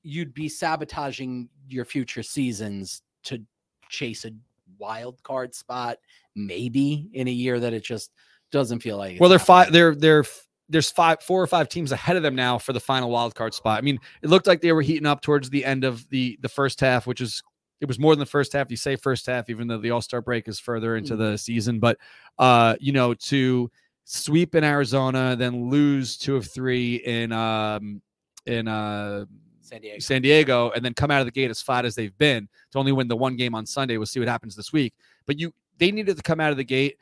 [0.02, 3.42] You'd be sabotaging your future seasons to
[3.90, 4.32] chase a
[4.78, 5.98] wild card spot,
[6.36, 8.12] maybe in a year that it just
[8.52, 9.20] doesn't feel like.
[9.20, 9.72] Well, they're five.
[9.72, 10.24] They're they're
[10.70, 13.54] there's five, four or five teams ahead of them now for the final wild card
[13.54, 13.78] spot.
[13.78, 16.50] I mean, it looked like they were heating up towards the end of the the
[16.50, 17.44] first half, which is
[17.82, 18.72] it was more than the first half.
[18.72, 21.80] You say first half, even though the All Star break is further into the season,
[21.80, 21.98] but
[22.40, 23.70] uh, you know, to
[24.06, 28.02] sweep in Arizona, then lose two of three in um
[28.46, 29.26] in uh
[29.62, 30.00] San Diego.
[30.00, 32.78] San Diego and then come out of the gate as flat as they've been to
[32.78, 33.98] only win the one game on Sunday.
[33.98, 34.94] We'll see what happens this week.
[35.26, 36.98] But you, they needed to come out of the gate,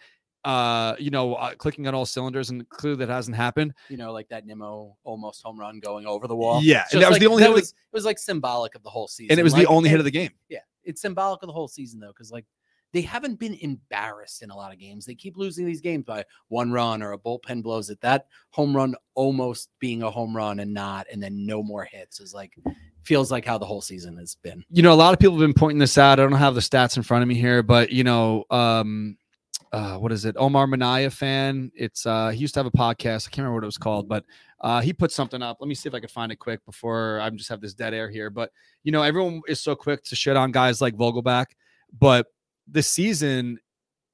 [0.45, 3.73] uh, you know, uh, clicking on all cylinders, and clearly that hasn't happened.
[3.89, 6.61] You know, like that Nimmo almost home run going over the wall.
[6.63, 8.89] Yeah, and that was the only hit of the- it was like symbolic of the
[8.89, 9.31] whole season.
[9.31, 10.31] And it was Like, the only hit of the game.
[10.47, 12.45] Yeah, it's symbolic of the whole season though, because like
[12.93, 15.05] they haven't been embarrassed in a lot of games.
[15.05, 17.99] They keep losing these games by one run or a bullpen blows it.
[18.01, 22.19] That home run almost being a home run and not, and then no more hits
[22.19, 22.53] is like
[23.01, 24.63] feels like how the whole season has been.
[24.69, 26.19] You know, a lot of people have been pointing this out.
[26.19, 29.17] I don't have the stats in front of me here, but you know, um,
[29.73, 30.35] uh, what is it?
[30.37, 31.71] Omar Minaya fan.
[31.75, 33.27] It's uh, he used to have a podcast.
[33.27, 34.23] I can't remember what it was called, but
[34.61, 35.57] uh, he put something up.
[35.59, 37.93] Let me see if I can find it quick before I just have this dead
[37.93, 38.29] air here.
[38.29, 38.51] But
[38.83, 41.47] you know, everyone is so quick to shit on guys like Vogelbach,
[41.91, 42.27] but
[42.67, 43.57] this season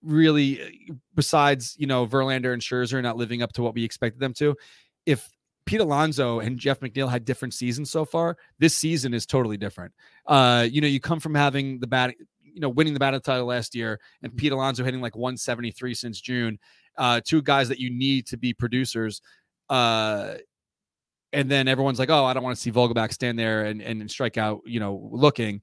[0.02, 4.34] really, besides you know Verlander and Scherzer not living up to what we expected them
[4.36, 4.56] to,
[5.06, 5.30] if
[5.66, 8.38] Pete Alonso and Jeff McNeil had different seasons so far.
[8.58, 9.94] This season is totally different.
[10.26, 12.16] Uh, you know, you come from having the bat,
[12.54, 16.22] you know, winning the battle title last year, and Pete Alonso hitting like 173 since
[16.22, 16.58] June.
[16.98, 19.22] Uh, two guys that you need to be producers.
[19.70, 20.36] Uh,
[21.32, 24.10] and then everyone's like, "Oh, I don't want to see Vogelbach stand there and, and
[24.10, 25.62] strike out." You know, looking.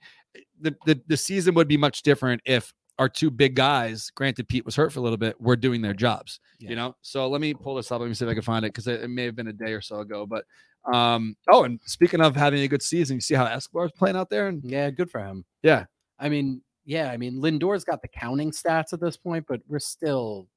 [0.61, 4.64] The, the the season would be much different if our two big guys, granted Pete
[4.64, 6.41] was hurt for a little bit, were doing their jobs.
[6.59, 6.70] Yeah.
[6.70, 8.01] You know, so let me pull this up.
[8.01, 9.53] Let me see if I can find it because it, it may have been a
[9.53, 10.24] day or so ago.
[10.26, 10.45] But
[10.91, 14.30] um, oh, and speaking of having a good season, you see how Escobar's playing out
[14.30, 15.45] there, and Yeah, good for him.
[15.62, 15.84] yeah,
[16.18, 19.80] I mean, yeah, I mean, Lindor's got the counting stats at this point, but we're
[19.80, 20.49] still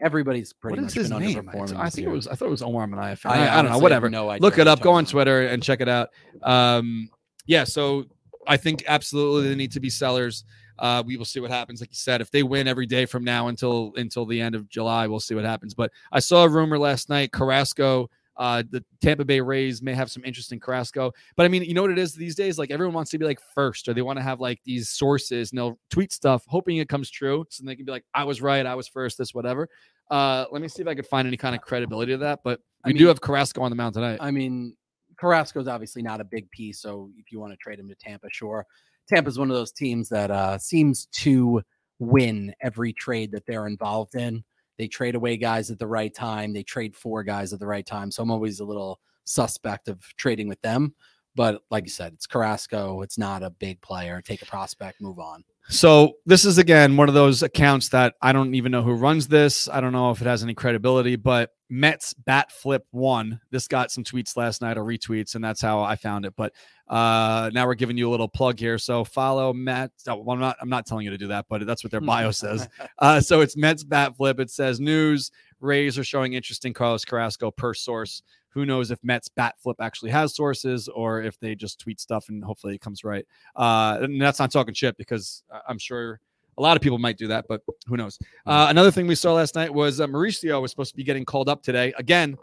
[0.00, 1.44] everybody's pretty what much is his name?
[1.44, 1.78] underperforming.
[1.78, 2.26] I think it was.
[2.26, 3.16] I thought it was Omar Minaya.
[3.16, 3.32] fan.
[3.32, 3.78] I, I don't know.
[3.78, 4.08] Whatever.
[4.08, 4.80] No idea Look it up.
[4.80, 5.04] Go on.
[5.04, 6.08] Twitter and check it out.
[6.42, 7.10] Um,
[7.46, 7.64] yeah.
[7.64, 8.06] So
[8.46, 10.44] I think absolutely they need to be sellers.
[10.78, 11.80] Uh, we will see what happens.
[11.80, 14.68] Like you said, if they win every day from now until until the end of
[14.68, 15.74] July, we'll see what happens.
[15.74, 17.32] But I saw a rumor last night.
[17.32, 18.08] Carrasco,
[18.38, 21.12] uh, the Tampa Bay Rays may have some interest in Carrasco.
[21.36, 22.58] But I mean, you know what it is these days?
[22.58, 25.50] Like everyone wants to be like first, or they want to have like these sources,
[25.50, 28.40] and they'll tweet stuff hoping it comes true, so they can be like, "I was
[28.40, 29.68] right, I was first, this whatever."
[30.10, 32.40] Uh, let me see if I could find any kind of credibility to that.
[32.44, 34.18] But I we do have Carrasco on the mound tonight.
[34.20, 34.76] I mean,
[35.18, 38.28] Carrasco's obviously not a big piece, so if you want to trade him to Tampa,
[38.30, 38.64] sure.
[39.08, 41.62] Tampa's one of those teams that uh, seems to
[41.98, 44.44] win every trade that they're involved in.
[44.78, 46.52] They trade away guys at the right time.
[46.52, 48.10] They trade for guys at the right time.
[48.10, 50.94] So I'm always a little suspect of trading with them.
[51.34, 53.02] But like you said, it's Carrasco.
[53.02, 54.22] It's not a big player.
[54.22, 55.44] Take a prospect, move on.
[55.70, 59.28] So this is again one of those accounts that I don't even know who runs
[59.28, 59.68] this.
[59.68, 63.40] I don't know if it has any credibility, but Mets bat flip one.
[63.50, 66.34] This got some tweets last night or retweets, and that's how I found it.
[66.36, 66.54] But
[66.88, 68.78] uh now we're giving you a little plug here.
[68.78, 70.08] So follow Mets.
[70.08, 72.00] Oh, well, I'm not I'm not telling you to do that, but that's what their
[72.00, 72.66] bio says.
[72.98, 74.40] Uh so it's Mets bat flip.
[74.40, 78.22] It says news Rays are showing interest in Carlos Carrasco per source.
[78.58, 82.28] Who knows if Mets bat flip actually has sources or if they just tweet stuff
[82.28, 83.24] and hopefully it comes right.
[83.54, 86.18] Uh, and that's not talking shit because I'm sure
[86.56, 88.18] a lot of people might do that, but who knows?
[88.44, 91.24] Uh, another thing we saw last night was uh, Mauricio was supposed to be getting
[91.24, 91.94] called up today.
[91.98, 92.36] Again,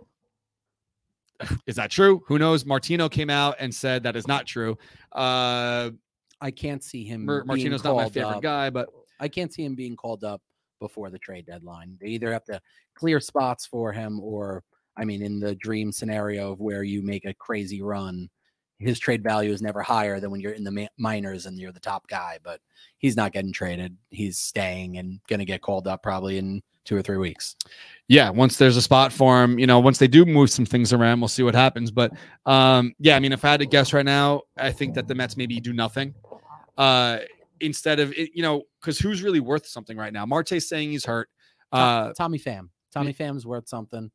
[1.68, 2.24] is that true?
[2.28, 2.66] Who knows?
[2.66, 4.78] Martino came out and said that is not true.
[5.12, 5.92] Uh,
[6.40, 7.26] I can't see him.
[7.26, 8.42] Mar- Martino's not my favorite up.
[8.42, 8.88] guy, but
[9.20, 10.42] I can't see him being called up
[10.80, 11.98] before the trade deadline.
[12.00, 12.62] They either have to
[12.94, 14.64] clear spots for him, or
[14.98, 18.30] I mean, in the dream scenario of where you make a crazy run,
[18.80, 21.72] his trade value is never higher than when you're in the ma- minors and you're
[21.72, 22.40] the top guy.
[22.44, 22.60] But
[22.98, 23.96] he's not getting traded.
[24.10, 27.56] He's staying and going to get called up probably in two or three weeks.
[28.08, 30.94] yeah, once there's a spot for him, you know, once they do move some things
[30.94, 31.90] around, we'll see what happens.
[31.90, 32.12] But
[32.46, 35.16] um, yeah, I mean, if I had to guess right now, I think that the
[35.16, 36.14] Mets maybe do nothing
[36.78, 37.20] uh,
[37.60, 40.26] instead of you know, because who's really worth something right now?
[40.26, 41.30] Marte's saying he's hurt.
[41.72, 42.70] Uh, Tommy Pham.
[42.94, 44.10] Tommy Pham's worth something.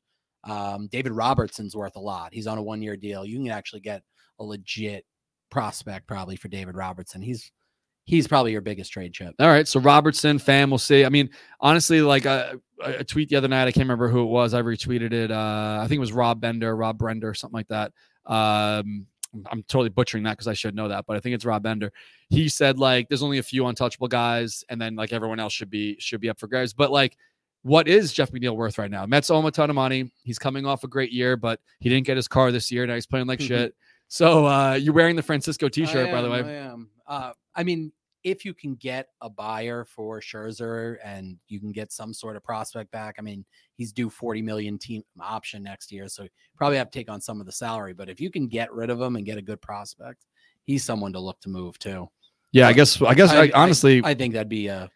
[0.44, 2.32] Um, David Robertson's worth a lot.
[2.32, 3.24] He's on a one year deal.
[3.24, 4.02] You can actually get
[4.38, 5.04] a legit
[5.50, 7.20] prospect probably for David Robertson.
[7.20, 7.50] He's
[8.04, 9.34] he's probably your biggest trade chip.
[9.38, 11.04] All right, so Robertson, Pham, we'll see.
[11.04, 11.30] I mean,
[11.60, 14.54] honestly, like uh, a, a tweet the other night, I can't remember who it was.
[14.54, 15.30] I retweeted it.
[15.30, 17.92] Uh, I think it was Rob Bender, Rob Brender, something like that.
[18.26, 19.06] Um,
[19.50, 21.92] I'm totally butchering that because I should know that, but I think it's Rob Bender.
[22.30, 25.70] He said like there's only a few untouchable guys, and then like everyone else should
[25.70, 26.72] be should be up for grabs.
[26.72, 27.16] But like,
[27.62, 29.04] what is Jeff McNeil worth right now?
[29.06, 30.10] Mets owe him a ton of money.
[30.22, 32.86] He's coming off a great year, but he didn't get his car this year.
[32.86, 33.74] Now he's playing like shit.
[34.08, 36.40] So uh, you're wearing the Francisco T-shirt, I by the way.
[36.40, 36.90] I am.
[37.06, 37.92] Uh, I mean,
[38.24, 42.42] if you can get a buyer for Scherzer and you can get some sort of
[42.42, 43.44] prospect back, I mean,
[43.76, 47.40] he's due 40 million team option next year, so probably have to take on some
[47.40, 47.92] of the salary.
[47.92, 50.26] But if you can get rid of him and get a good prospect,
[50.64, 52.08] he's someone to look to move too.
[52.52, 53.00] Yeah, I guess.
[53.00, 53.30] I guess.
[53.30, 54.90] I- I, honestly, I think that'd be a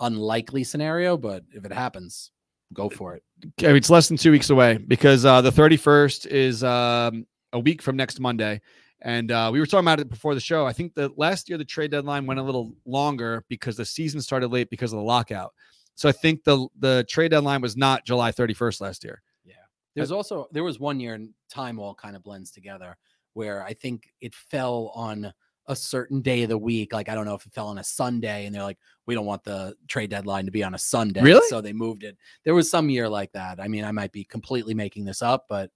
[0.00, 2.30] unlikely scenario, but if it happens,
[2.72, 3.22] go for it.
[3.60, 7.82] Okay, it's less than two weeks away because uh, the 31st is um, a week
[7.82, 8.60] from next Monday.
[9.00, 10.66] And uh, we were talking about it before the show.
[10.66, 14.20] I think that last year the trade deadline went a little longer because the season
[14.20, 15.54] started late because of the lockout.
[15.94, 19.22] So I think the the trade deadline was not July 31st last year.
[19.44, 19.54] Yeah.
[19.94, 22.96] There's also there was one year and time all kind of blends together
[23.34, 25.32] where I think it fell on
[25.68, 26.92] a certain day of the week.
[26.92, 29.26] Like I don't know if it fell on a Sunday, and they're like, we don't
[29.26, 31.22] want the trade deadline to be on a Sunday.
[31.22, 31.46] Really?
[31.48, 32.16] So they moved it.
[32.44, 33.60] There was some year like that.
[33.60, 35.70] I mean, I might be completely making this up, but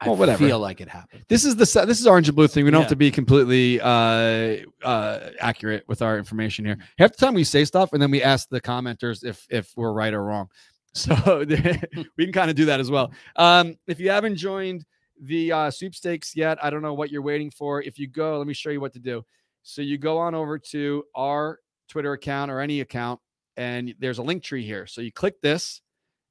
[0.00, 0.46] I Well, whatever.
[0.46, 1.24] feel like it happened.
[1.28, 2.64] This is the this is orange and blue thing.
[2.64, 6.78] We don't have to be completely uh, uh, accurate with our information here.
[6.98, 9.92] Half the time we say stuff and then we ask the commenters if if we're
[9.92, 10.48] right or wrong.
[10.96, 11.44] So
[12.16, 13.12] we can kind of do that as well.
[13.34, 14.84] Um, if you haven't joined
[15.20, 17.82] the uh, sweepstakes yet, I don't know what you're waiting for.
[17.82, 19.24] If you go, let me show you what to do.
[19.62, 23.20] So you go on over to our Twitter account or any account,
[23.56, 24.86] and there's a link tree here.
[24.86, 25.80] So you click this,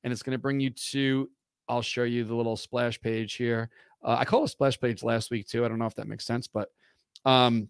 [0.04, 1.30] and it's going to bring you to.
[1.68, 3.70] I'll show you the little splash page here.
[4.04, 5.64] Uh, I called a splash page last week too.
[5.64, 6.70] I don't know if that makes sense, but
[7.26, 7.70] um,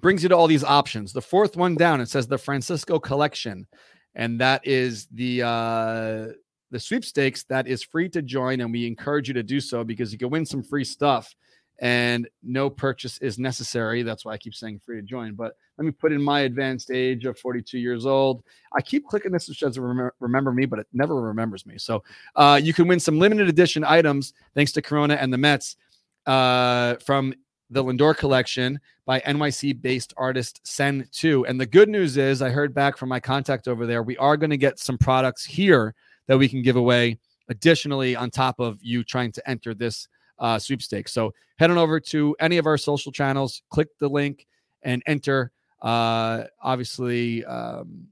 [0.00, 1.12] brings you to all these options.
[1.12, 3.66] The fourth one down, it says the Francisco Collection,
[4.14, 6.26] and that is the uh,
[6.70, 10.12] the sweepstakes that is free to join, and we encourage you to do so because
[10.12, 11.34] you can win some free stuff,
[11.78, 14.02] and no purchase is necessary.
[14.02, 15.34] That's why I keep saying free to join.
[15.34, 18.42] But let me put in my advanced age of 42 years old.
[18.74, 21.78] I keep clicking this, which doesn't remember, remember me, but it never remembers me.
[21.78, 22.02] So
[22.34, 25.76] uh, you can win some limited edition items thanks to Corona and the Mets
[26.24, 27.34] uh, from
[27.70, 31.48] the Lindor collection by NYC based artist Sen2.
[31.48, 34.36] And the good news is, I heard back from my contact over there, we are
[34.36, 35.94] going to get some products here
[36.26, 37.18] that we can give away
[37.48, 40.08] additionally on top of you trying to enter this
[40.38, 41.12] uh, sweepstakes.
[41.12, 44.46] So head on over to any of our social channels, click the link,
[44.82, 45.52] and enter.
[45.80, 48.08] Uh, obviously, um,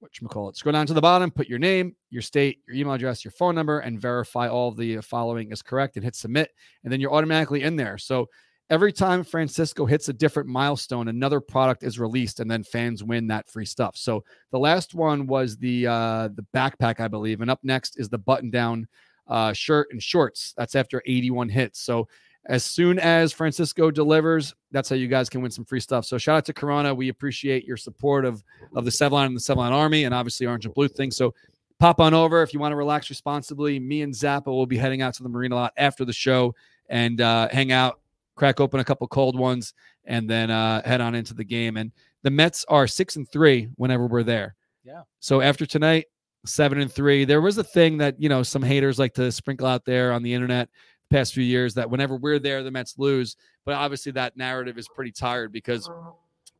[0.00, 0.56] what you call it?
[0.56, 3.54] Scroll down to the bottom, put your name, your state, your email address, your phone
[3.54, 6.50] number, and verify all the following is correct, and hit submit,
[6.82, 7.98] and then you're automatically in there.
[7.98, 8.28] So
[8.70, 13.26] every time Francisco hits a different milestone, another product is released, and then fans win
[13.28, 13.96] that free stuff.
[13.96, 18.08] So the last one was the uh, the backpack, I believe, and up next is
[18.08, 18.88] the button down
[19.28, 20.54] uh, shirt and shorts.
[20.56, 21.80] That's after 81 hits.
[21.80, 22.08] So
[22.46, 26.04] as soon as Francisco delivers, that's how you guys can win some free stuff.
[26.04, 26.92] So shout out to Corona.
[26.92, 28.42] We appreciate your support of
[28.74, 31.10] of the Sevline and the Sevline Army, and obviously Orange and Blue thing.
[31.10, 31.34] So
[31.78, 33.78] pop on over if you want to relax responsibly.
[33.78, 36.54] Me and Zappa will be heading out to the marina lot after the show
[36.88, 38.00] and uh, hang out,
[38.34, 39.74] crack open a couple cold ones,
[40.04, 41.76] and then uh, head on into the game.
[41.76, 44.54] And the Mets are six and three whenever we're there.
[44.84, 45.02] Yeah.
[45.20, 46.06] So after tonight,
[46.44, 47.24] seven and three.
[47.24, 50.22] There was a thing that you know some haters like to sprinkle out there on
[50.22, 50.68] the internet
[51.08, 53.36] the past few years that whenever we're there, the Mets lose.
[53.64, 55.90] But obviously, that narrative is pretty tired because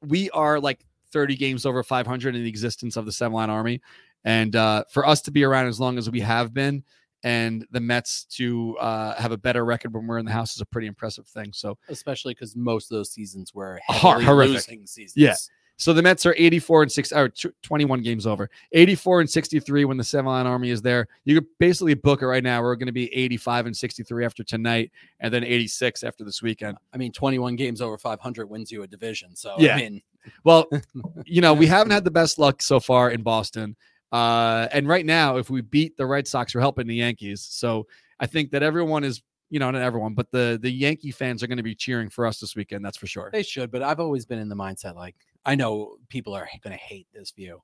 [0.03, 3.81] we are like 30 games over 500 in the existence of the Seven Line Army,
[4.25, 6.85] and uh, for us to be around as long as we have been.
[7.25, 10.61] And the Mets to uh, have a better record when we're in the house is
[10.61, 11.53] a pretty impressive thing.
[11.53, 14.55] So, especially because most of those seasons were heavily horrific.
[14.55, 15.16] losing seasons.
[15.16, 15.35] Yeah.
[15.83, 17.29] So the Mets are 84 and 6 or
[17.62, 18.49] 21 games over.
[18.70, 21.09] 84 and 63 when the Seven Line Army is there.
[21.25, 22.62] You could basically book it right now.
[22.62, 26.77] We're going to be 85 and 63 after tonight and then 86 after this weekend.
[26.95, 29.35] I mean, 21 games over 500 wins you a division.
[29.35, 29.75] So Yeah.
[29.75, 30.03] I mean,
[30.45, 30.68] Well,
[31.25, 33.75] you know, we haven't had the best luck so far in Boston.
[34.13, 37.41] Uh, and right now, if we beat the Red Sox, we're helping the Yankees.
[37.41, 37.87] So
[38.21, 41.47] I think that everyone is, you know, not everyone, but the the Yankee fans are
[41.47, 42.85] going to be cheering for us this weekend.
[42.85, 43.31] That's for sure.
[43.33, 46.77] they should, but I've always been in the mindset like I know people are going
[46.77, 47.63] to hate this view.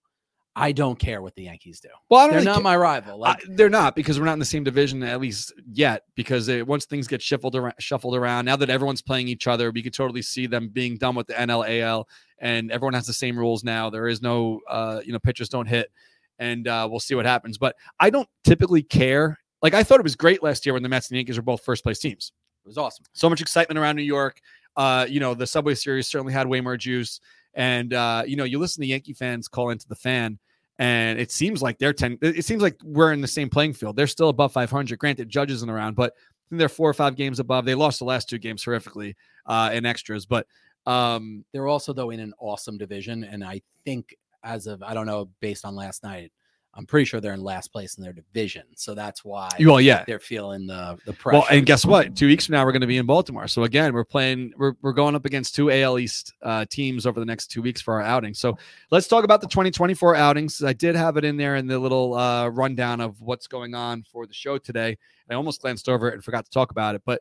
[0.56, 1.88] I don't care what the Yankees do.
[2.08, 3.18] Well, I don't They're really not ca- my rival.
[3.18, 6.02] Like, they're not because we're not in the same division at least yet.
[6.16, 9.82] Because once things get shuffled around, shuffled around, now that everyone's playing each other, we
[9.84, 12.06] could totally see them being done with the NLAL,
[12.40, 13.88] and everyone has the same rules now.
[13.88, 15.92] There is no, uh, you know, pitchers don't hit,
[16.38, 17.58] and uh, we'll see what happens.
[17.58, 19.38] But I don't typically care.
[19.62, 21.64] Like I thought it was great last year when the Mets and Yankees were both
[21.64, 22.32] first place teams.
[22.64, 23.04] it was awesome.
[23.12, 24.40] So much excitement around New York.
[24.76, 27.20] Uh, you know, the Subway Series certainly had way more juice.
[27.54, 30.38] And uh, you know, you listen to Yankee fans call into the fan,
[30.78, 32.18] and it seems like they're ten.
[32.22, 33.96] It seems like we're in the same playing field.
[33.96, 34.98] They're still above 500.
[34.98, 36.14] Granted, Judge isn't around, but
[36.50, 37.64] they're four or five games above.
[37.64, 39.14] They lost the last two games horrifically
[39.46, 40.46] uh, in extras, but
[40.88, 45.06] um, They're also though in an awesome division, and I think as of I don't
[45.06, 46.32] know based on last night,
[46.74, 48.62] I'm pretty sure they're in last place in their division.
[48.76, 50.04] So that's why well, yeah.
[50.06, 51.40] they're feeling the the pressure.
[51.40, 52.14] Well, and guess what?
[52.14, 53.48] Two weeks from now, we're going to be in Baltimore.
[53.48, 54.52] So again, we're playing.
[54.56, 57.80] We're, we're going up against two AL East uh, teams over the next two weeks
[57.80, 58.32] for our outing.
[58.32, 58.56] So
[58.92, 60.62] let's talk about the 2024 outings.
[60.62, 64.04] I did have it in there in the little uh, rundown of what's going on
[64.04, 64.96] for the show today.
[65.28, 67.20] I almost glanced over it and forgot to talk about it, but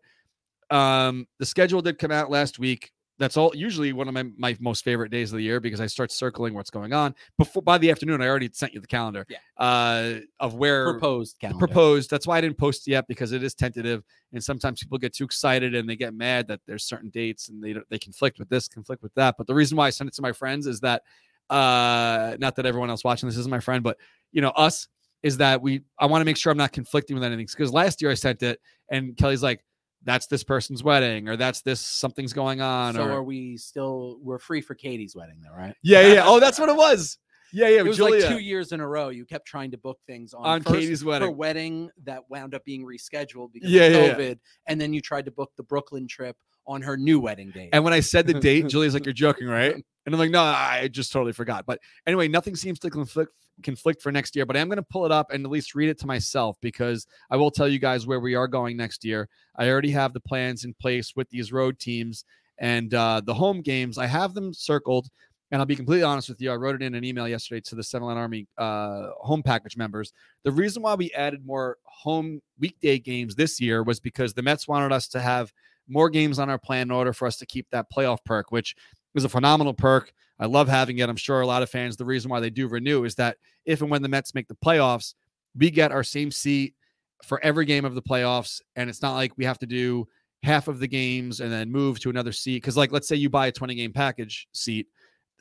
[0.70, 2.92] um, the schedule did come out last week.
[3.20, 3.52] That's all.
[3.56, 6.54] Usually one of my, my most favorite days of the year because I start circling
[6.54, 8.22] what's going on before by the afternoon.
[8.22, 9.38] I already sent you the calendar Yeah.
[9.58, 11.58] uh, of where proposed calendar.
[11.66, 12.10] proposed.
[12.12, 14.04] That's why I didn't post yet because it is tentative,
[14.34, 17.64] and sometimes people get too excited and they get mad that there's certain dates and
[17.64, 19.36] they they conflict with this, conflict with that.
[19.38, 21.02] But the reason why I sent it to my friends is that,
[21.50, 23.98] uh, not that everyone else watching this isn't my friend, but
[24.32, 24.88] you know us
[25.24, 28.02] is that we I want to make sure I'm not conflicting with anything because last
[28.02, 28.60] year I sent it
[28.92, 29.64] and Kelly's like,
[30.04, 32.96] that's this person's wedding or that's this something's going on.
[32.96, 34.20] So or, are we still?
[34.22, 35.76] We're free for Katie's wedding, though, right?
[35.84, 36.24] yeah, yeah.
[36.26, 37.18] Oh, that's what it was.
[37.54, 37.80] Yeah, yeah.
[37.80, 39.10] It was Julia like two years in a row.
[39.10, 41.38] You kept trying to book things on, on first Katie's her wedding.
[41.38, 44.14] wedding that wound up being rescheduled because Yeah, of yeah, yeah.
[44.16, 46.36] COVID, and then you tried to book the Brooklyn trip
[46.68, 47.70] on her new wedding date.
[47.72, 50.42] And when I said the date, Julia's like, "You're joking, right?" And I'm like, "No,
[50.42, 53.34] I just totally forgot." But anyway, nothing seems to conflict
[53.64, 54.46] conflict for next year.
[54.46, 57.08] But I'm going to pull it up and at least read it to myself because
[57.30, 59.30] I will tell you guys where we are going next year.
[59.56, 62.26] I already have the plans in place with these road teams
[62.58, 63.98] and uh, the home games.
[63.98, 65.10] I have them circled.
[65.50, 66.52] And I'll be completely honest with you.
[66.52, 70.12] I wrote it in an email yesterday to the Seven Army uh, home package members.
[70.44, 74.68] The reason why we added more home weekday games this year was because the Mets
[74.68, 75.54] wanted us to have
[75.88, 78.76] more games on our plan in order for us to keep that playoff perk, which
[79.18, 80.14] is a phenomenal perk.
[80.40, 81.10] I love having it.
[81.10, 83.82] I'm sure a lot of fans, the reason why they do renew is that if
[83.82, 85.16] and when the Mets make the playoffs,
[85.56, 86.76] we get our same seat
[87.24, 88.62] for every game of the playoffs.
[88.76, 90.08] And it's not like we have to do
[90.44, 92.62] half of the games and then move to another seat.
[92.64, 94.88] Cause, like, let's say you buy a 20 game package seat,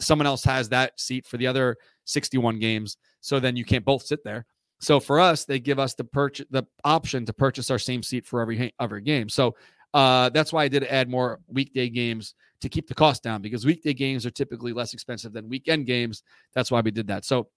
[0.01, 2.97] someone else has that seat for the other 61 games.
[3.21, 4.47] So then you can't both sit there.
[4.79, 8.27] So for us, they give us the purchase the option to purchase our same seat
[8.27, 9.29] for every every game.
[9.29, 9.57] So
[9.95, 13.67] uh, that's why I did add more weekday games to keep the cost down because
[13.67, 16.23] weekday games are typically less expensive than weekend games.
[16.55, 17.25] That's why we did that.
[17.25, 17.49] So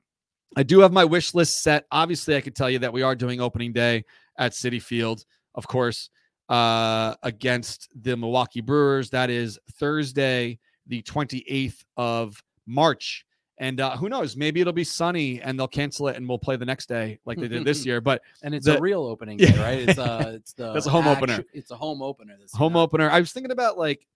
[0.56, 1.86] I do have my wish list set.
[1.92, 4.04] Obviously, I could tell you that we are doing opening day
[4.38, 5.26] at Citi Field,
[5.56, 6.10] of course,
[6.50, 9.10] uh, against the Milwaukee Brewers.
[9.10, 13.26] That is Thursday, the 28th of March.
[13.62, 14.38] And uh, who knows?
[14.38, 17.38] Maybe it'll be sunny and they'll cancel it and we'll play the next day like
[17.38, 18.00] they did this year.
[18.00, 19.52] But and it's the- a real opening Yeah.
[19.52, 19.90] day, right?
[19.90, 21.44] It's uh it's the That's a home opener.
[21.54, 22.38] It's a home opener.
[22.40, 22.82] This home year.
[22.84, 23.10] opener.
[23.10, 24.08] I was thinking about like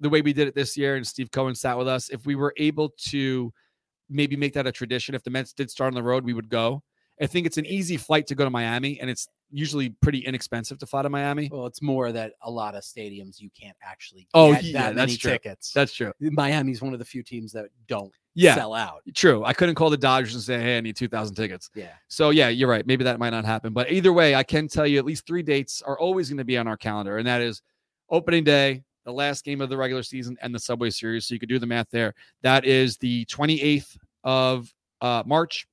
[0.00, 2.08] the way we did it this year, and Steve Cohen sat with us.
[2.10, 3.52] If we were able to
[4.08, 6.48] maybe make that a tradition, if the Mets did start on the road, we would
[6.48, 6.82] go.
[7.20, 10.78] I think it's an easy flight to go to Miami, and it's usually pretty inexpensive
[10.78, 11.48] to fly to Miami.
[11.50, 15.16] Well, it's more that a lot of stadiums you can't actually Oh, yeah, that that's
[15.16, 15.30] true.
[15.30, 15.72] tickets.
[15.72, 16.12] That's true.
[16.20, 19.02] Miami's one of the few teams that don't Yeah, sell out.
[19.14, 19.44] true.
[19.44, 21.92] I couldn't call the Dodgers and say, "Hey, I need two thousand tickets." Yeah.
[22.08, 22.86] So yeah, you're right.
[22.86, 25.42] Maybe that might not happen, but either way, I can tell you at least three
[25.42, 27.62] dates are always going to be on our calendar, and that is
[28.10, 31.26] opening day, the last game of the regular season, and the Subway Series.
[31.26, 32.14] So you could do the math there.
[32.42, 35.66] That is the 28th of uh, March.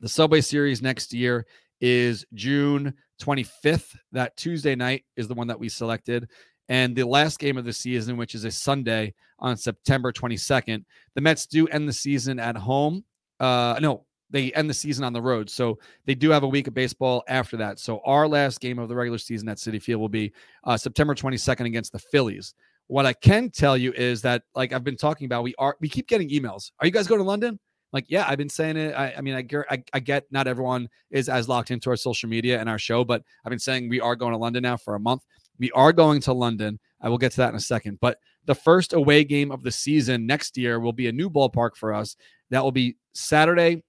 [0.00, 1.46] The Subway Series next year
[1.80, 2.92] is June
[3.22, 3.96] 25th.
[4.12, 6.28] That Tuesday night is the one that we selected.
[6.68, 11.20] And the last game of the season, which is a Sunday on September 22nd, the
[11.20, 13.04] Mets do end the season at home.
[13.38, 15.48] Uh, no, they end the season on the road.
[15.48, 17.78] So they do have a week of baseball after that.
[17.78, 20.32] So our last game of the regular season at Citi Field will be
[20.64, 22.54] uh, September 22nd against the Phillies.
[22.88, 25.88] What I can tell you is that, like I've been talking about, we are we
[25.88, 26.70] keep getting emails.
[26.80, 27.58] Are you guys going to London?
[27.92, 28.92] Like, yeah, I've been saying it.
[28.94, 32.28] I, I mean, I, I I get not everyone is as locked into our social
[32.28, 34.94] media and our show, but I've been saying we are going to London now for
[34.94, 35.22] a month.
[35.58, 36.78] We are going to London.
[37.00, 37.98] I will get to that in a second.
[38.00, 41.76] But the first away game of the season next year will be a new ballpark
[41.76, 42.16] for us.
[42.50, 43.82] That will be Saturday,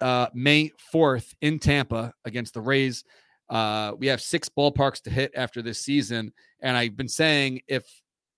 [0.00, 3.04] uh, May 4th in Tampa against the Rays.
[3.48, 6.32] Uh, we have six ballparks to hit after this season.
[6.60, 7.84] And I've been saying if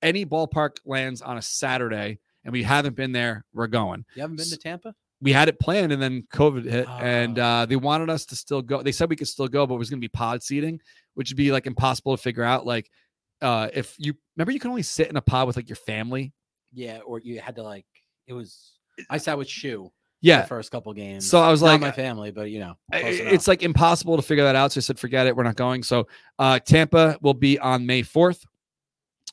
[0.01, 4.05] any ballpark lands on a Saturday and we haven't been there, we're going.
[4.15, 4.95] You haven't been to Tampa?
[5.23, 7.43] We had it planned and then COVID hit, and Oh.
[7.43, 8.83] uh, they wanted us to still go.
[8.83, 10.81] They said we could still go, but it was going to be pod seating,
[11.15, 12.67] which would be like impossible to figure out.
[12.67, 12.91] Like,
[13.41, 16.33] uh, if you remember, you can only sit in a pod with like your family.
[16.73, 17.87] Yeah, or you had to like
[18.27, 18.73] it was
[19.09, 20.43] I sat with Shu Yeah.
[20.43, 21.29] the first couple games.
[21.29, 24.45] So I was Not like, my family, but you know, it's like impossible to figure
[24.45, 24.73] that out.
[24.73, 25.37] So I said, forget it.
[25.37, 25.83] We're not going.
[25.85, 26.09] So
[26.39, 28.45] uh, Tampa will be on May 4th.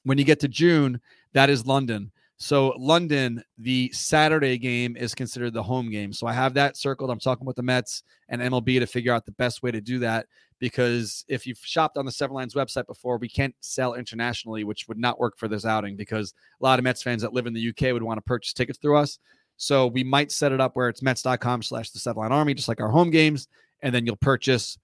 [0.03, 1.01] When you get to June,
[1.33, 2.11] that is London.
[2.41, 6.13] So London, the Saturday game is considered the home game.
[6.13, 7.11] So I have that circled.
[7.11, 9.99] I'm talking with the Mets and MLB to figure out the best way to do
[9.99, 10.25] that.
[10.57, 14.87] Because if you've shopped on the Seven Lines website before, we can't sell internationally, which
[14.87, 17.53] would not work for this outing because a lot of Mets fans that live in
[17.53, 19.19] the UK would want to purchase tickets through us.
[19.57, 22.69] So we might set it up where it's Mets.com slash the Seven Line Army, just
[22.69, 23.49] like our home games.
[23.81, 24.77] And then you'll purchase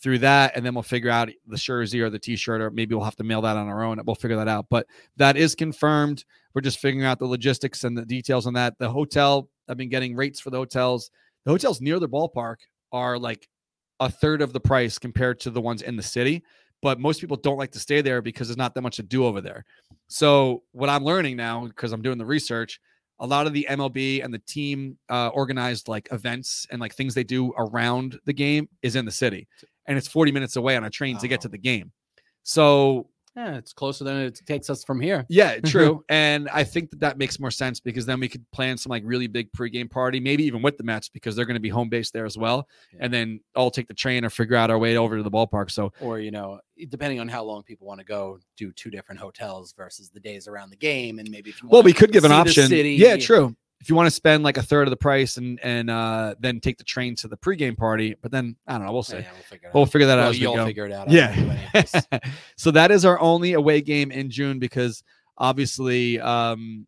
[0.00, 0.56] through that.
[0.56, 3.16] And then we'll figure out the jersey or the t shirt, or maybe we'll have
[3.16, 4.00] to mail that on our own.
[4.04, 4.66] We'll figure that out.
[4.70, 4.86] But
[5.16, 6.24] that is confirmed.
[6.54, 8.78] We're just figuring out the logistics and the details on that.
[8.78, 11.10] The hotel, I've been getting rates for the hotels.
[11.44, 12.56] The hotels near the ballpark
[12.92, 13.48] are like
[14.00, 16.42] a third of the price compared to the ones in the city.
[16.82, 19.24] But most people don't like to stay there because there's not that much to do
[19.24, 19.64] over there.
[20.08, 22.80] So what I'm learning now, because I'm doing the research,
[23.20, 27.14] a lot of the MLB and the team uh, organized like events and like things
[27.14, 29.46] they do around the game is in the city,
[29.86, 31.50] and it's 40 minutes away on a train to get to Oh.
[31.50, 31.92] the game.
[32.42, 35.24] So Yeah, it's closer than it takes us from here.
[35.30, 36.04] Yeah, true.
[36.10, 39.02] and I think that that makes more sense because then we could plan some like
[39.06, 41.88] really big pregame party, maybe even with the Mets because they're going to be home
[41.88, 42.68] based there as well.
[42.92, 42.98] Yeah.
[43.04, 45.70] And then all take the train or figure out our way over to the ballpark.
[45.70, 46.60] So Or, you know,
[46.90, 50.46] depending on how long people want to go, do two different hotels versus the days
[50.46, 51.18] around the game.
[51.18, 52.68] And maybe if you Well, we could give an option.
[52.68, 53.56] city, yeah, true.
[53.82, 56.60] If you want to spend like a third of the price and and uh, then
[56.60, 58.92] take the train to the pregame party, but then I don't know.
[58.92, 59.18] We'll see.
[59.18, 59.90] Yeah, we'll figure it We'll out.
[59.92, 60.64] figure that out Well, as you'll go.
[60.66, 61.08] figure it out.
[61.10, 62.18] I don't do any Yeah.
[62.56, 65.02] so that is our only away game in June because
[65.36, 66.86] obviously, um,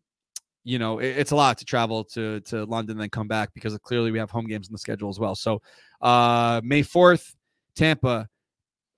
[0.63, 3.53] you know, it- it's a lot to travel to to London and then come back
[3.53, 5.35] because clearly we have home games in the schedule as well.
[5.35, 5.61] So
[6.01, 7.35] uh, May fourth,
[7.75, 8.29] Tampa,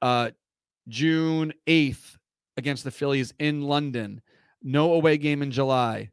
[0.04, 0.30] uh,
[0.88, 2.16] June eighth
[2.58, 4.22] against the Phillies in London.
[4.62, 6.12] No away game in July.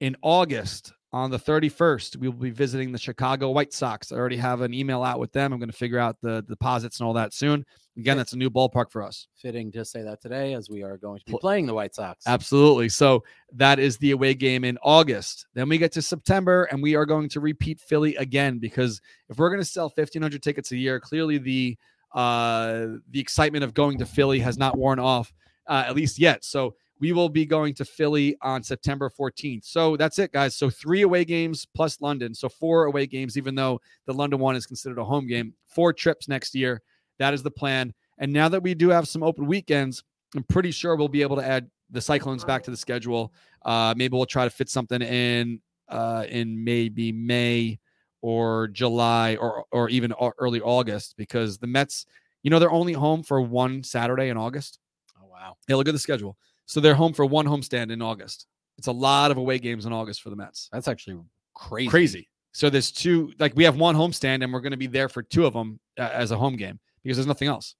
[0.00, 4.12] In August, on the 31st, we will be visiting the Chicago White Sox.
[4.12, 5.52] I already have an email out with them.
[5.52, 7.66] I'm going to figure out the deposits and all that soon.
[7.96, 9.26] Again, that's a new ballpark for us.
[9.34, 12.24] Fitting to say that today as we are going to be playing the White Sox.
[12.26, 12.88] Absolutely.
[12.88, 15.46] So that is the away game in August.
[15.54, 19.38] Then we get to September and we are going to repeat Philly again because if
[19.38, 21.76] we're going to sell 1500 tickets a year, clearly the
[22.12, 25.32] uh the excitement of going to Philly has not worn off
[25.68, 26.44] uh, at least yet.
[26.44, 29.64] So we will be going to Philly on September 14th.
[29.64, 30.54] So that's it guys.
[30.54, 32.34] So 3 away games plus London.
[32.34, 35.54] So 4 away games even though the London one is considered a home game.
[35.66, 36.82] 4 trips next year.
[37.18, 37.92] That is the plan.
[38.18, 40.04] And now that we do have some open weekends,
[40.36, 43.32] I'm pretty sure we'll be able to add the Cyclones back to the schedule.
[43.64, 47.78] Uh, maybe we'll try to fit something in uh, in maybe May
[48.22, 52.06] or July or or even early August because the Mets,
[52.42, 54.78] you know, they're only home for one Saturday in August.
[55.20, 55.56] oh, wow.
[55.68, 56.36] Yeah, look at the schedule.
[56.70, 58.46] So they're home for one homestand in August.
[58.78, 60.68] It's a lot of away games in August for the Mets.
[60.72, 61.18] That's actually
[61.52, 61.90] crazy.
[61.90, 62.28] Crazy.
[62.52, 65.20] So there's two, like we have one homestand and we're going to be there for
[65.20, 67.74] two of them uh, as a home game because there's nothing else.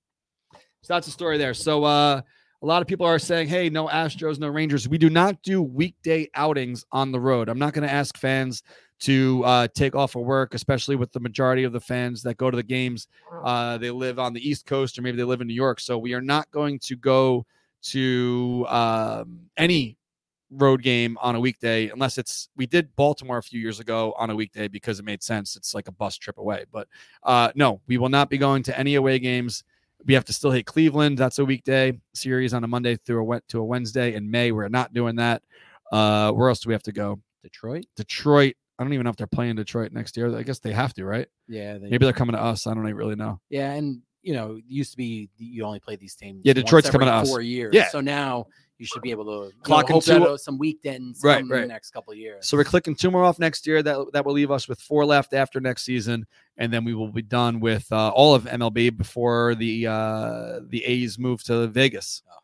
[0.83, 1.55] So that's the story there.
[1.55, 2.21] So uh,
[2.63, 4.89] a lot of people are saying, hey, no Astros, no Rangers.
[4.89, 7.49] We do not do weekday outings on the road.
[7.49, 8.65] I'm not going to ask fans
[9.03, 12.51] to uh, take off of work, especially with the majority of the fans that go
[12.51, 13.07] to the games.
[13.45, 15.79] Uh, they live on the East Coast or maybe they live in New York.
[15.79, 17.47] So we are not going to go
[17.83, 19.97] to um, any
[20.51, 24.31] road game on a weekday unless it's we did Baltimore a few years ago on
[24.31, 25.57] a weekday because it made sense.
[25.57, 26.65] It's like a bus trip away.
[26.73, 26.89] But
[27.23, 29.63] uh no, we will not be going to any away games.
[30.07, 31.19] We have to still hit Cleveland.
[31.19, 34.15] That's a weekday series on a Monday through a went to a Wednesday.
[34.15, 35.43] In May, we're not doing that.
[35.93, 37.21] Uh where else do we have to go?
[37.43, 37.87] Detroit?
[37.97, 38.55] Detroit.
[38.79, 40.35] I don't even know if they're playing Detroit next year.
[40.37, 41.29] I guess they have to, right?
[41.47, 41.75] Yeah.
[41.79, 42.67] They, Maybe they're coming to us.
[42.67, 43.39] I don't even really know.
[43.51, 46.41] Yeah, and you know, it used to be you only play these teams.
[46.45, 47.29] Yeah, Detroit's coming to us.
[47.29, 47.73] four years.
[47.75, 47.89] Yeah.
[47.89, 48.47] So now
[48.79, 51.61] you should be able to Clock know, in hope two- uh, some weekends Right, right.
[51.63, 52.49] the next couple of years.
[52.49, 53.83] So we're clicking two more off next year.
[53.83, 57.13] That that will leave us with four left after next season, and then we will
[57.13, 62.23] be done with uh, all of MLB before the uh, the A's move to Vegas.
[62.31, 62.37] Oh.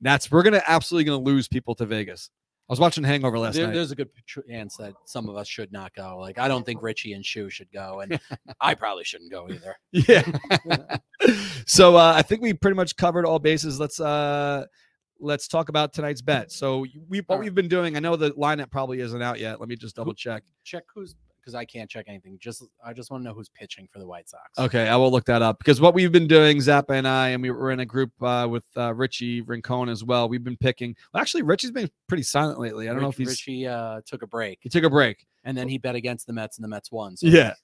[0.00, 2.30] That's we're gonna absolutely gonna lose people to Vegas.
[2.68, 3.72] I was watching Hangover last There- night.
[3.72, 6.18] there's a good chance that some of us should not go.
[6.18, 8.20] Like I don't think Richie and Shu should go, and
[8.60, 9.76] I probably shouldn't go either.
[9.92, 10.98] Yeah.
[11.66, 13.80] so uh, I think we pretty much covered all bases.
[13.80, 14.66] Let's uh
[15.18, 16.52] let's talk about tonight's bet.
[16.52, 17.40] So we what right.
[17.40, 17.96] we've been doing.
[17.96, 19.60] I know the lineup probably isn't out yet.
[19.60, 20.42] Let me just double check.
[20.64, 21.14] Check who's
[21.48, 22.36] because I can't check anything.
[22.38, 24.42] Just I just want to know who's pitching for the White Sox.
[24.58, 27.42] Okay, I will look that up because what we've been doing, Zappa and I, and
[27.42, 30.28] we were in a group uh, with uh, Richie Rincon as well.
[30.28, 30.94] We've been picking.
[31.14, 32.88] Well, actually, Richie's been pretty silent lately.
[32.88, 33.46] I don't know if Rich- he's.
[33.46, 35.26] Richie uh, took a break, He took a break.
[35.44, 37.16] and then he bet against the Mets, and the Mets won.
[37.16, 37.54] So Yeah,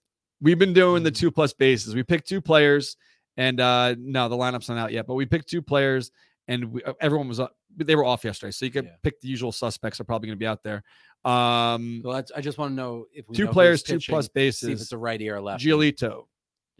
[0.41, 1.17] we've been doing the Mm.
[1.17, 1.95] two plus bases.
[1.95, 2.97] We picked two players,
[3.37, 5.07] and uh no, the lineup's not out yet.
[5.07, 6.11] But we picked two players,
[6.49, 7.53] and we, uh, everyone was up.
[7.77, 8.91] They were off yesterday, so you could Yeah.
[9.03, 10.83] pick the usual suspects are probably going to be out there.
[11.25, 14.29] Um, Well, I just want to know if we two know players, two plus See
[14.31, 14.83] if bases.
[14.83, 15.67] it's a righty or a lefty.
[15.69, 16.27] Giolito.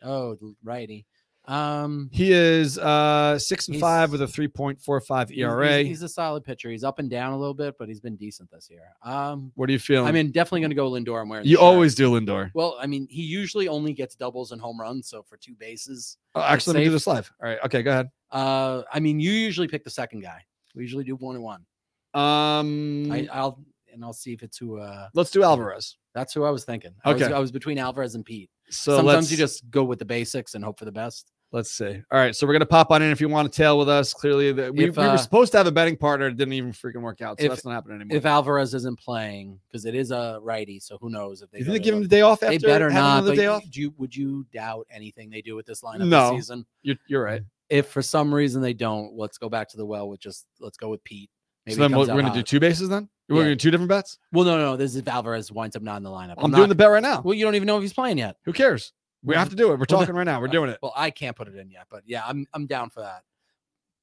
[0.03, 1.07] Oh, the righty.
[1.47, 5.45] Um, He is uh six and five with a three point four five he's- he's-
[5.53, 5.83] ERA.
[5.83, 6.71] He's, a solid pitcher.
[6.71, 8.89] He's up and down a little bit, but he's been decent this year.
[9.03, 10.09] Um, what are you feeling?
[10.09, 11.21] I mean, definitely going to go Lindor.
[11.21, 11.47] I'm wearing.
[11.47, 12.51] you always do Lindor.
[12.55, 15.07] Well, I mean, he usually only gets doubles and home runs.
[15.09, 17.31] So for two bases, Oh, actually, let me do this live.
[17.43, 17.59] All right.
[17.67, 18.09] Okay, go ahead.
[18.31, 20.41] uh, I mean, you usually pick the second guy.
[20.75, 21.67] We usually do one and one.
[22.15, 23.63] Um, I, I'll
[23.95, 24.79] and I'll see if it's who.
[24.79, 25.97] Uh, let's do Alvarez.
[26.15, 26.93] that's who I was thinking.
[27.05, 27.33] I was, Okay.
[27.33, 28.51] I was between Alvarez and Pete.
[28.71, 31.31] So Sometimes you just go with the basics and hope for the best.
[31.53, 32.03] let's see.
[32.11, 34.13] All right, so we're gonna pop on in if you want to tail with us.
[34.13, 36.27] Clearly, the, we, If, we were uh, supposed to have a betting partner.
[36.27, 37.39] It didn't even freaking work out.
[37.39, 38.17] So if- that's not happening anymore.
[38.17, 41.65] If Alvarez isn't playing, because it is a righty, so who knows if they you
[41.67, 43.25] go think they give him the day off after They better not.
[43.25, 43.63] But day off?
[43.71, 46.31] do you would you doubt anything they do with this lineup No.
[46.35, 46.67] this season?
[46.83, 47.43] You're, you're right.
[47.69, 50.77] If for some reason they don't, let's go back to the well with just let's
[50.77, 51.31] go with Pete.
[51.67, 53.09] Maybe so then we're, out gonna do two bases then.
[53.29, 53.43] We're Yeah.
[53.43, 54.19] gonna do two different bets.
[54.33, 54.77] Well, no, no.
[54.77, 56.35] This is if Alvarez winds up not in the lineup.
[56.39, 57.23] I'm, doing the bet right now.
[57.23, 58.37] Well, you don't even know if he's playing yet.
[58.45, 58.93] Who cares?
[59.23, 59.79] We have to do it.
[59.79, 60.41] We're talking right now.
[60.41, 60.79] We're doing it.
[60.83, 63.23] Well, I can't put it in yet, but yeah, I'm I'm down for that.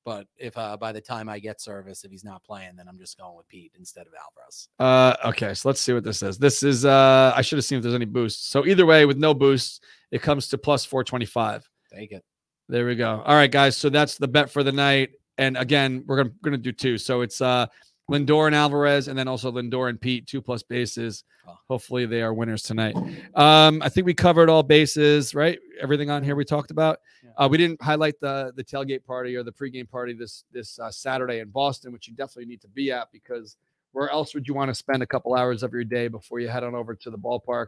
[0.03, 2.97] But if uh, by the time I get service, if he's not playing, then I'm
[2.97, 4.68] just going with Pete instead of Alvarez.
[4.80, 6.39] Uh, okay, so let's see what this is.
[6.39, 8.47] This is uh, I should have seen if there's any boosts.
[8.47, 11.70] So either way, with no boosts, it comes to plus 425.
[11.93, 12.24] Take it.
[12.68, 13.22] There we go.
[13.24, 13.78] All right, guys.
[13.78, 15.12] So that's the bet for the night.
[15.38, 16.97] And again, we're gonna gonna do two.
[16.97, 17.67] So it's uh
[18.09, 21.23] Lindor and Alvarez, and then also Lindor and Pete, two plus bases.
[21.69, 22.95] Hopefully they are winners tonight.
[23.36, 25.57] Um, I think we covered all bases, right?
[25.79, 26.99] Everything on here we talked about.
[27.38, 30.91] Uh, we didn't highlight the the tailgate party or the pregame party this this uh,
[30.91, 33.55] Saturday in Boston, which you definitely need to be at because
[33.93, 36.47] where else would you want to spend a couple hours of your day before you
[36.47, 37.67] head on over to the ballpark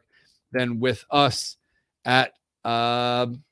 [0.51, 1.57] than with us
[2.05, 2.33] at
[2.65, 3.43] um,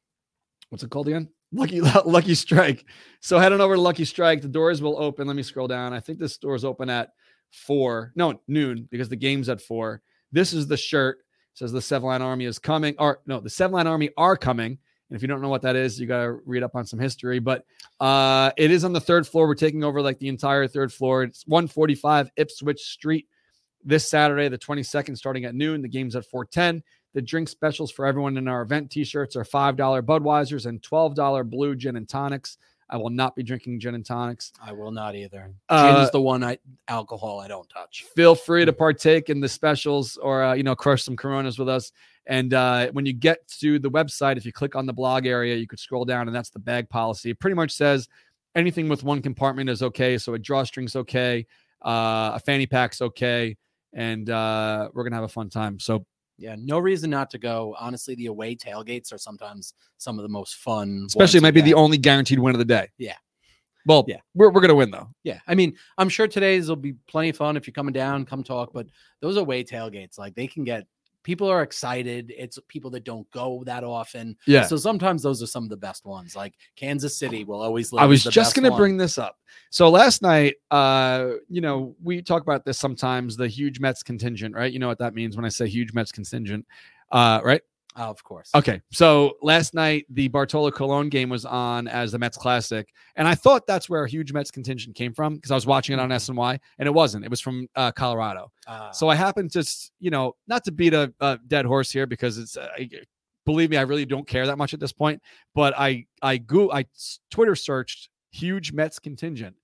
[0.70, 1.30] what's it called again?
[1.52, 2.86] Lucky Lucky Strike.
[3.20, 4.42] So head on over to Lucky Strike.
[4.42, 5.28] The doors will open.
[5.28, 5.94] Let me scroll down.
[5.94, 7.12] I think this door's open at
[7.52, 8.12] four.
[8.16, 10.02] No, noon because the game's at four.
[10.32, 11.20] This is the shirt.
[11.20, 12.96] It says the Seven Line Army is coming.
[12.98, 14.78] Or no, the Seven Line Army are coming.
[15.10, 16.98] And if you don't know what that is, you got to read up on some
[16.98, 17.40] history.
[17.40, 17.66] But
[18.00, 19.46] uh, it is on the third floor.
[19.46, 21.24] We're taking over like the entire third floor.
[21.24, 23.28] It's 145 Ipswich Street
[23.84, 25.82] this Saturday, the 22nd, starting at noon.
[25.82, 26.82] The game's at 410.
[27.14, 31.76] The drink specials for everyone in our event t-shirts are $5 Budweisers and $12 blue
[31.76, 32.58] gin and tonics.
[32.92, 34.52] I will not be drinking gin and tonics.
[34.62, 35.54] I will not either.
[35.70, 36.58] Gin Uh, is the one I
[36.90, 38.06] alcohol I don't touch.
[38.16, 41.70] Feel free to partake in the specials or uh, you know crush some Coronas with
[41.70, 41.94] us.
[42.28, 45.56] And uh, when you get to the website, if you click on the blog area,
[45.56, 47.32] you could scroll down, and that's the bag policy.
[47.32, 48.10] It pretty much says
[48.56, 50.18] anything with one compartment is okay.
[50.18, 51.48] So a drawstring's okay,
[51.84, 53.56] uh, a fanny pack's okay,
[53.94, 55.80] and uh, we're gonna have a fun time.
[55.80, 56.06] So
[56.42, 57.76] Yeah, no reason not to go.
[57.80, 61.04] Honestly, the away tailgates are sometimes some of the most fun.
[61.08, 62.88] especially it might be the only guaranteed win of the day.
[62.98, 63.16] Yeah.
[63.86, 64.18] Well, Yeah.
[64.34, 65.10] we're we're gonna win though.
[65.24, 68.26] Yeah, I mean, I'm sure today's will be plenty of fun if you're coming down,
[68.26, 68.74] come talk.
[68.74, 68.88] But
[69.22, 70.86] those away tailgates, like they can get
[71.24, 72.34] people are excited.
[72.36, 74.38] It's people that don't go that often.
[74.46, 74.64] Yeah.
[74.64, 76.36] So sometimes those are some of the best ones.
[76.36, 77.94] Like Kansas City will always.
[77.94, 79.38] Live I was just going to bring this up.
[79.70, 83.38] So last night, uh, you know, we talk about this sometimes.
[83.38, 84.72] The huge Mets contingent, right?
[84.72, 86.66] You know what that means when I say huge Mets contingent,
[87.12, 87.62] uh, right?
[87.98, 88.50] Oh, of course.
[88.56, 88.82] Okay.
[88.92, 92.88] So last night, the Bartolo Colon game was on as the Mets Classic,
[93.18, 95.94] and I thought that's where a huge Mets contingent came from because I was watching
[95.94, 97.26] it on SNY, and it wasn't.
[97.26, 98.50] It was from uh, Colorado.
[98.66, 99.64] Uh, So I happened to,
[100.00, 102.70] you know, not to beat a, a dead horse here because it's, uh,
[103.46, 105.22] believe me, I really don't care that much at this point.
[105.54, 106.86] But I, I go, I
[107.30, 109.58] Twitter searched huge Mets contingent,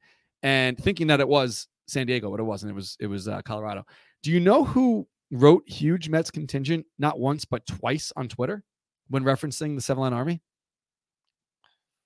[0.44, 2.72] and thinking that it was San Diego, but it wasn't.
[2.72, 3.86] It was, it was uh, Colorado.
[4.22, 8.64] Do you know who wrote huge Mets contingent not once but twice on Twitter
[9.10, 10.42] when referencing the Seven Line Army?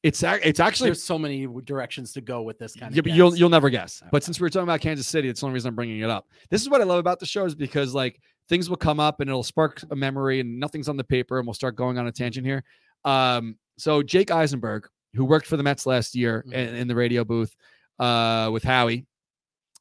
[0.04, 2.96] It's it's actually there's so many directions to go with this kind of.
[2.96, 4.02] yeah, but you'll you'll never guess.
[4.12, 6.10] But since we were talking about Kansas City, it's the only reason I'm bringing it
[6.10, 6.28] up.
[6.50, 8.20] This is what I love about the show is because like
[8.50, 11.46] things will come up and it'll spark a memory and nothing's on the paper and
[11.48, 12.64] we'll start going on a tangent here.
[13.06, 16.54] Um, so Jake Eisenberg, who worked for the Mets last year Mhm.
[16.54, 17.56] in, in the radio booth
[18.00, 19.06] uh, with Howie,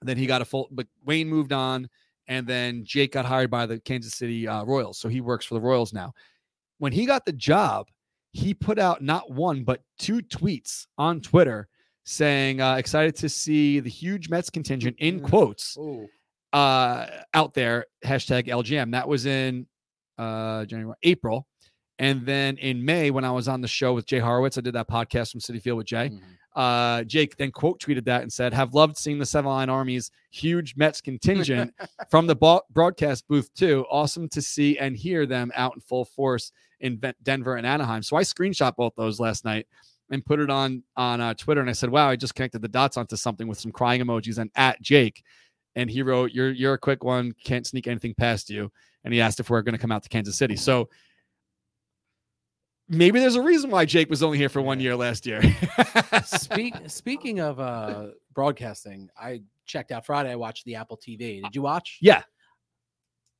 [0.02, 0.68] then he got a full.
[0.70, 1.88] But Wayne moved on,
[2.30, 5.54] and then Jake got hired by the Kansas City uh, Royals, so he works for
[5.54, 6.14] the Royals now.
[6.78, 7.88] When he got the job,
[8.32, 11.68] he put out not one but two tweets on Twitter
[12.04, 15.24] saying uh, excited to see the huge Mets contingent in Mhm.
[15.28, 15.76] quotes
[16.52, 17.86] uh, out there.
[18.04, 18.92] Hashtag LGM.
[18.92, 19.66] That was in
[20.18, 21.46] uh, January, April.
[21.98, 24.74] And then in May, when I was on the show with Jay Horwitz, I did
[24.74, 26.08] that podcast from Citi Field with Jay.
[26.10, 26.20] Mhm.
[26.54, 30.10] Uh, Jake then quote tweeted that and said, "Have loved seeing the Seven Line Army's
[30.30, 31.72] huge Mets contingent
[32.10, 33.86] from the bo- broadcast booth too.
[33.90, 38.16] Awesome to see and hear them out in full force in Denver and Anaheim." So
[38.16, 39.66] I screenshot both those last night
[40.10, 42.68] and put it on on uh, Twitter, and I said, "Wow, I just connected the
[42.68, 45.22] dots onto something with some crying emojis and at Jake."
[45.76, 48.72] And he wrote, "You're you're a quick one, can't sneak anything past you."
[49.04, 50.56] And he asked if we're going to come out to Kansas City.
[50.56, 50.88] So
[52.90, 55.40] maybe there's a reason why Jake was only here for one year last year.
[56.24, 60.30] Speak, speaking of uh, broadcasting, I checked out Friday.
[60.30, 61.42] I watched the Apple TV.
[61.42, 61.98] Did you watch?
[62.02, 62.22] Yeah.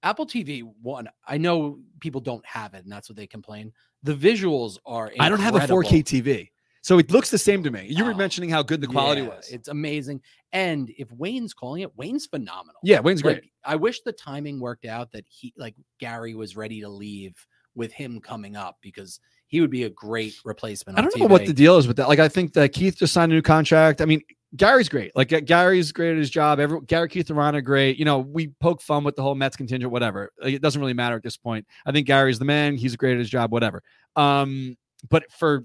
[0.03, 1.09] Apple TV one.
[1.27, 3.73] I know people don't have it, and that's what they complain.
[4.03, 5.13] The visuals are.
[5.21, 6.03] I don't have a 4K.
[6.05, 6.49] TV.
[6.83, 7.89] So it looks the same to me.
[7.91, 9.51] You were Oh, mentioning how good the quality Yeah, was.
[9.51, 10.23] It's amazing.
[10.53, 12.81] And if Wayne's calling it, Wayne's phenomenal.
[12.83, 13.35] yeah, Wayne's great.
[13.43, 17.35] Like, I wish the timing worked out that he like Gary was ready to leave
[17.75, 19.21] with him coming up because
[19.51, 20.97] he would be a great replacement.
[20.97, 22.09] I don't know what the deal is with that.
[22.09, 24.01] Like, I think that Keith just signed a new contract.
[24.01, 24.23] I mean,
[24.57, 25.11] Gary's great.
[25.17, 26.61] Like, Ga- Gary's great at his job.
[26.61, 27.99] Every, Gary, Keith, and Ron are great.
[27.99, 30.31] You know, we poke fun with the whole Mets contingent, whatever.
[30.41, 31.67] Like, it doesn't really matter at this point.
[31.85, 32.77] I think Gary's the man.
[32.77, 33.83] He's great at his job, whatever.
[34.15, 34.77] Um,
[35.09, 35.65] but for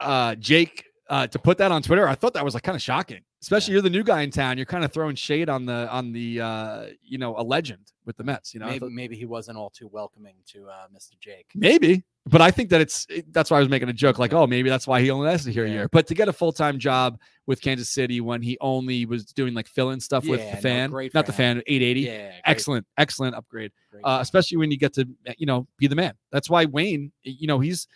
[0.00, 2.82] uh Jake uh to put that on Twitter, I thought that was like kind of
[2.82, 3.20] shocking.
[3.42, 4.58] Especially you're the new guy in town.
[4.58, 8.18] You're kind of throwing shade on the on the uh, you know a legend with
[8.18, 8.52] the Mets.
[8.52, 11.18] You know, maybe maybe he wasn't all too welcoming to uh, Mr.
[11.18, 11.46] Jake.
[11.54, 14.34] maybe, but I think that it's it- that's why I was making a joke like,
[14.34, 15.88] oh, maybe that's why he only lasted here a year.
[15.90, 19.54] But to get a full time job with Kansas City when he only was doing
[19.54, 22.00] like fill in stuff with Yeah, the no, fan, great not the fan, 880.
[22.02, 23.72] Yeah, Excellent, excellent upgrade.
[24.04, 26.12] uh, especially when you get to you know be the man.
[26.30, 27.88] That's why Wayne, you know, he's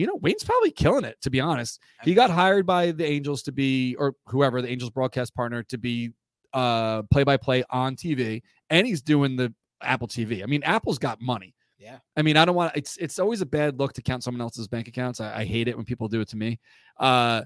[0.00, 1.20] you know Wayne's probably killing it.
[1.20, 4.90] To be honest, he got hired by the Angels to be or whoever the Angels
[4.90, 6.10] broadcast partner to be
[6.54, 8.40] uh play by play on TV,
[8.70, 10.42] and he's doing the Apple TV.
[10.42, 11.54] I mean, Apple's got money.
[11.78, 14.40] yeah, I mean, I don't want it's it's always a bad look to count someone
[14.40, 15.20] else's bank accounts.
[15.20, 16.58] I, I hate it when people do it to me.
[16.98, 17.42] Uh,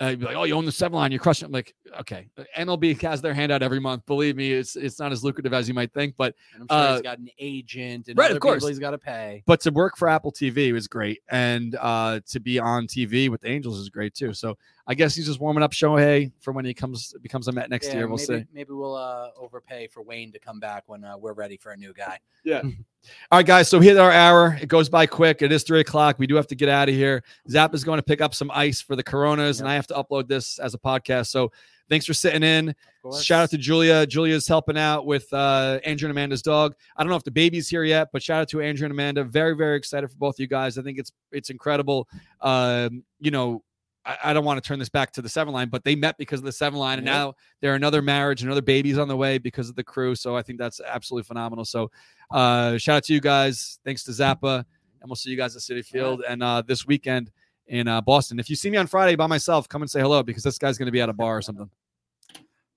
[0.00, 1.46] uh, be like, oh, you own the seven line, you're crushing.
[1.46, 4.06] it." I'm like, okay, MLB has their hand out every month.
[4.06, 6.88] Believe me, it's it's not as lucrative as you might think, but and I'm sure
[6.88, 8.66] uh, he's got an agent and right, other of course.
[8.66, 9.42] he's got to pay.
[9.46, 13.40] but to work for Apple TV was great, and uh, to be on TV with
[13.40, 14.32] the Angels is great too.
[14.32, 14.56] So
[14.90, 17.88] I guess he's just warming up Shohei for when he comes becomes a Met next
[17.88, 18.08] Yeah, year.
[18.08, 18.46] We'll maybe, see.
[18.54, 21.76] Maybe we'll uh, overpay for Wayne to come back when uh, we're ready for a
[21.76, 22.18] new guy.
[22.42, 22.62] Yeah.
[23.30, 23.68] All right, guys.
[23.68, 24.58] So we hit our hour.
[24.60, 25.42] It goes by quick.
[25.42, 26.18] It is three o'clock.
[26.18, 27.22] We do have to get out of here.
[27.50, 29.94] Zap is going to pick up some ice for the Coronas, and I have to
[29.94, 31.26] upload this as a podcast.
[31.26, 31.52] So
[31.90, 32.74] thanks for sitting in.
[33.20, 34.06] Shout out to Julia.
[34.06, 36.74] Julia's helping out with uh, Andrew and Amanda's dog.
[36.96, 39.24] I don't know if the baby's here yet, but shout out to Andrew and Amanda.
[39.24, 40.78] Very, very excited for both of you guys.
[40.78, 42.08] I think it's it's incredible.
[42.40, 43.62] Um, you know,
[44.08, 46.16] I, I don't want to turn this back to the seven line, but they met
[46.18, 47.14] because of the seven line, and Yep.
[47.14, 50.14] now they're another marriage, and another baby's on the way because of the crew.
[50.14, 51.64] So I think that's absolutely phenomenal.
[51.64, 51.90] So
[52.30, 53.78] uh, shout out to you guys.
[53.84, 54.64] Thanks to Zappa,
[55.00, 57.30] and we'll see you guys at Citi Field and uh, this weekend
[57.66, 58.40] in uh, Boston.
[58.40, 60.78] If you see me on Friday by myself, come and say hello because this guy's
[60.78, 61.68] going to be at a bar or something.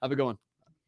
[0.02, 0.38] Have a good one.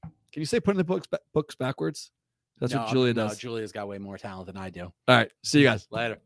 [0.04, 2.12] Can you say putting the books books backwards?
[2.60, 3.38] That's No, what Julia no, does.
[3.38, 4.84] Julia's got way more talent than I do.
[4.84, 5.32] All right.
[5.44, 5.88] See you guys.
[5.91, 6.18] Later.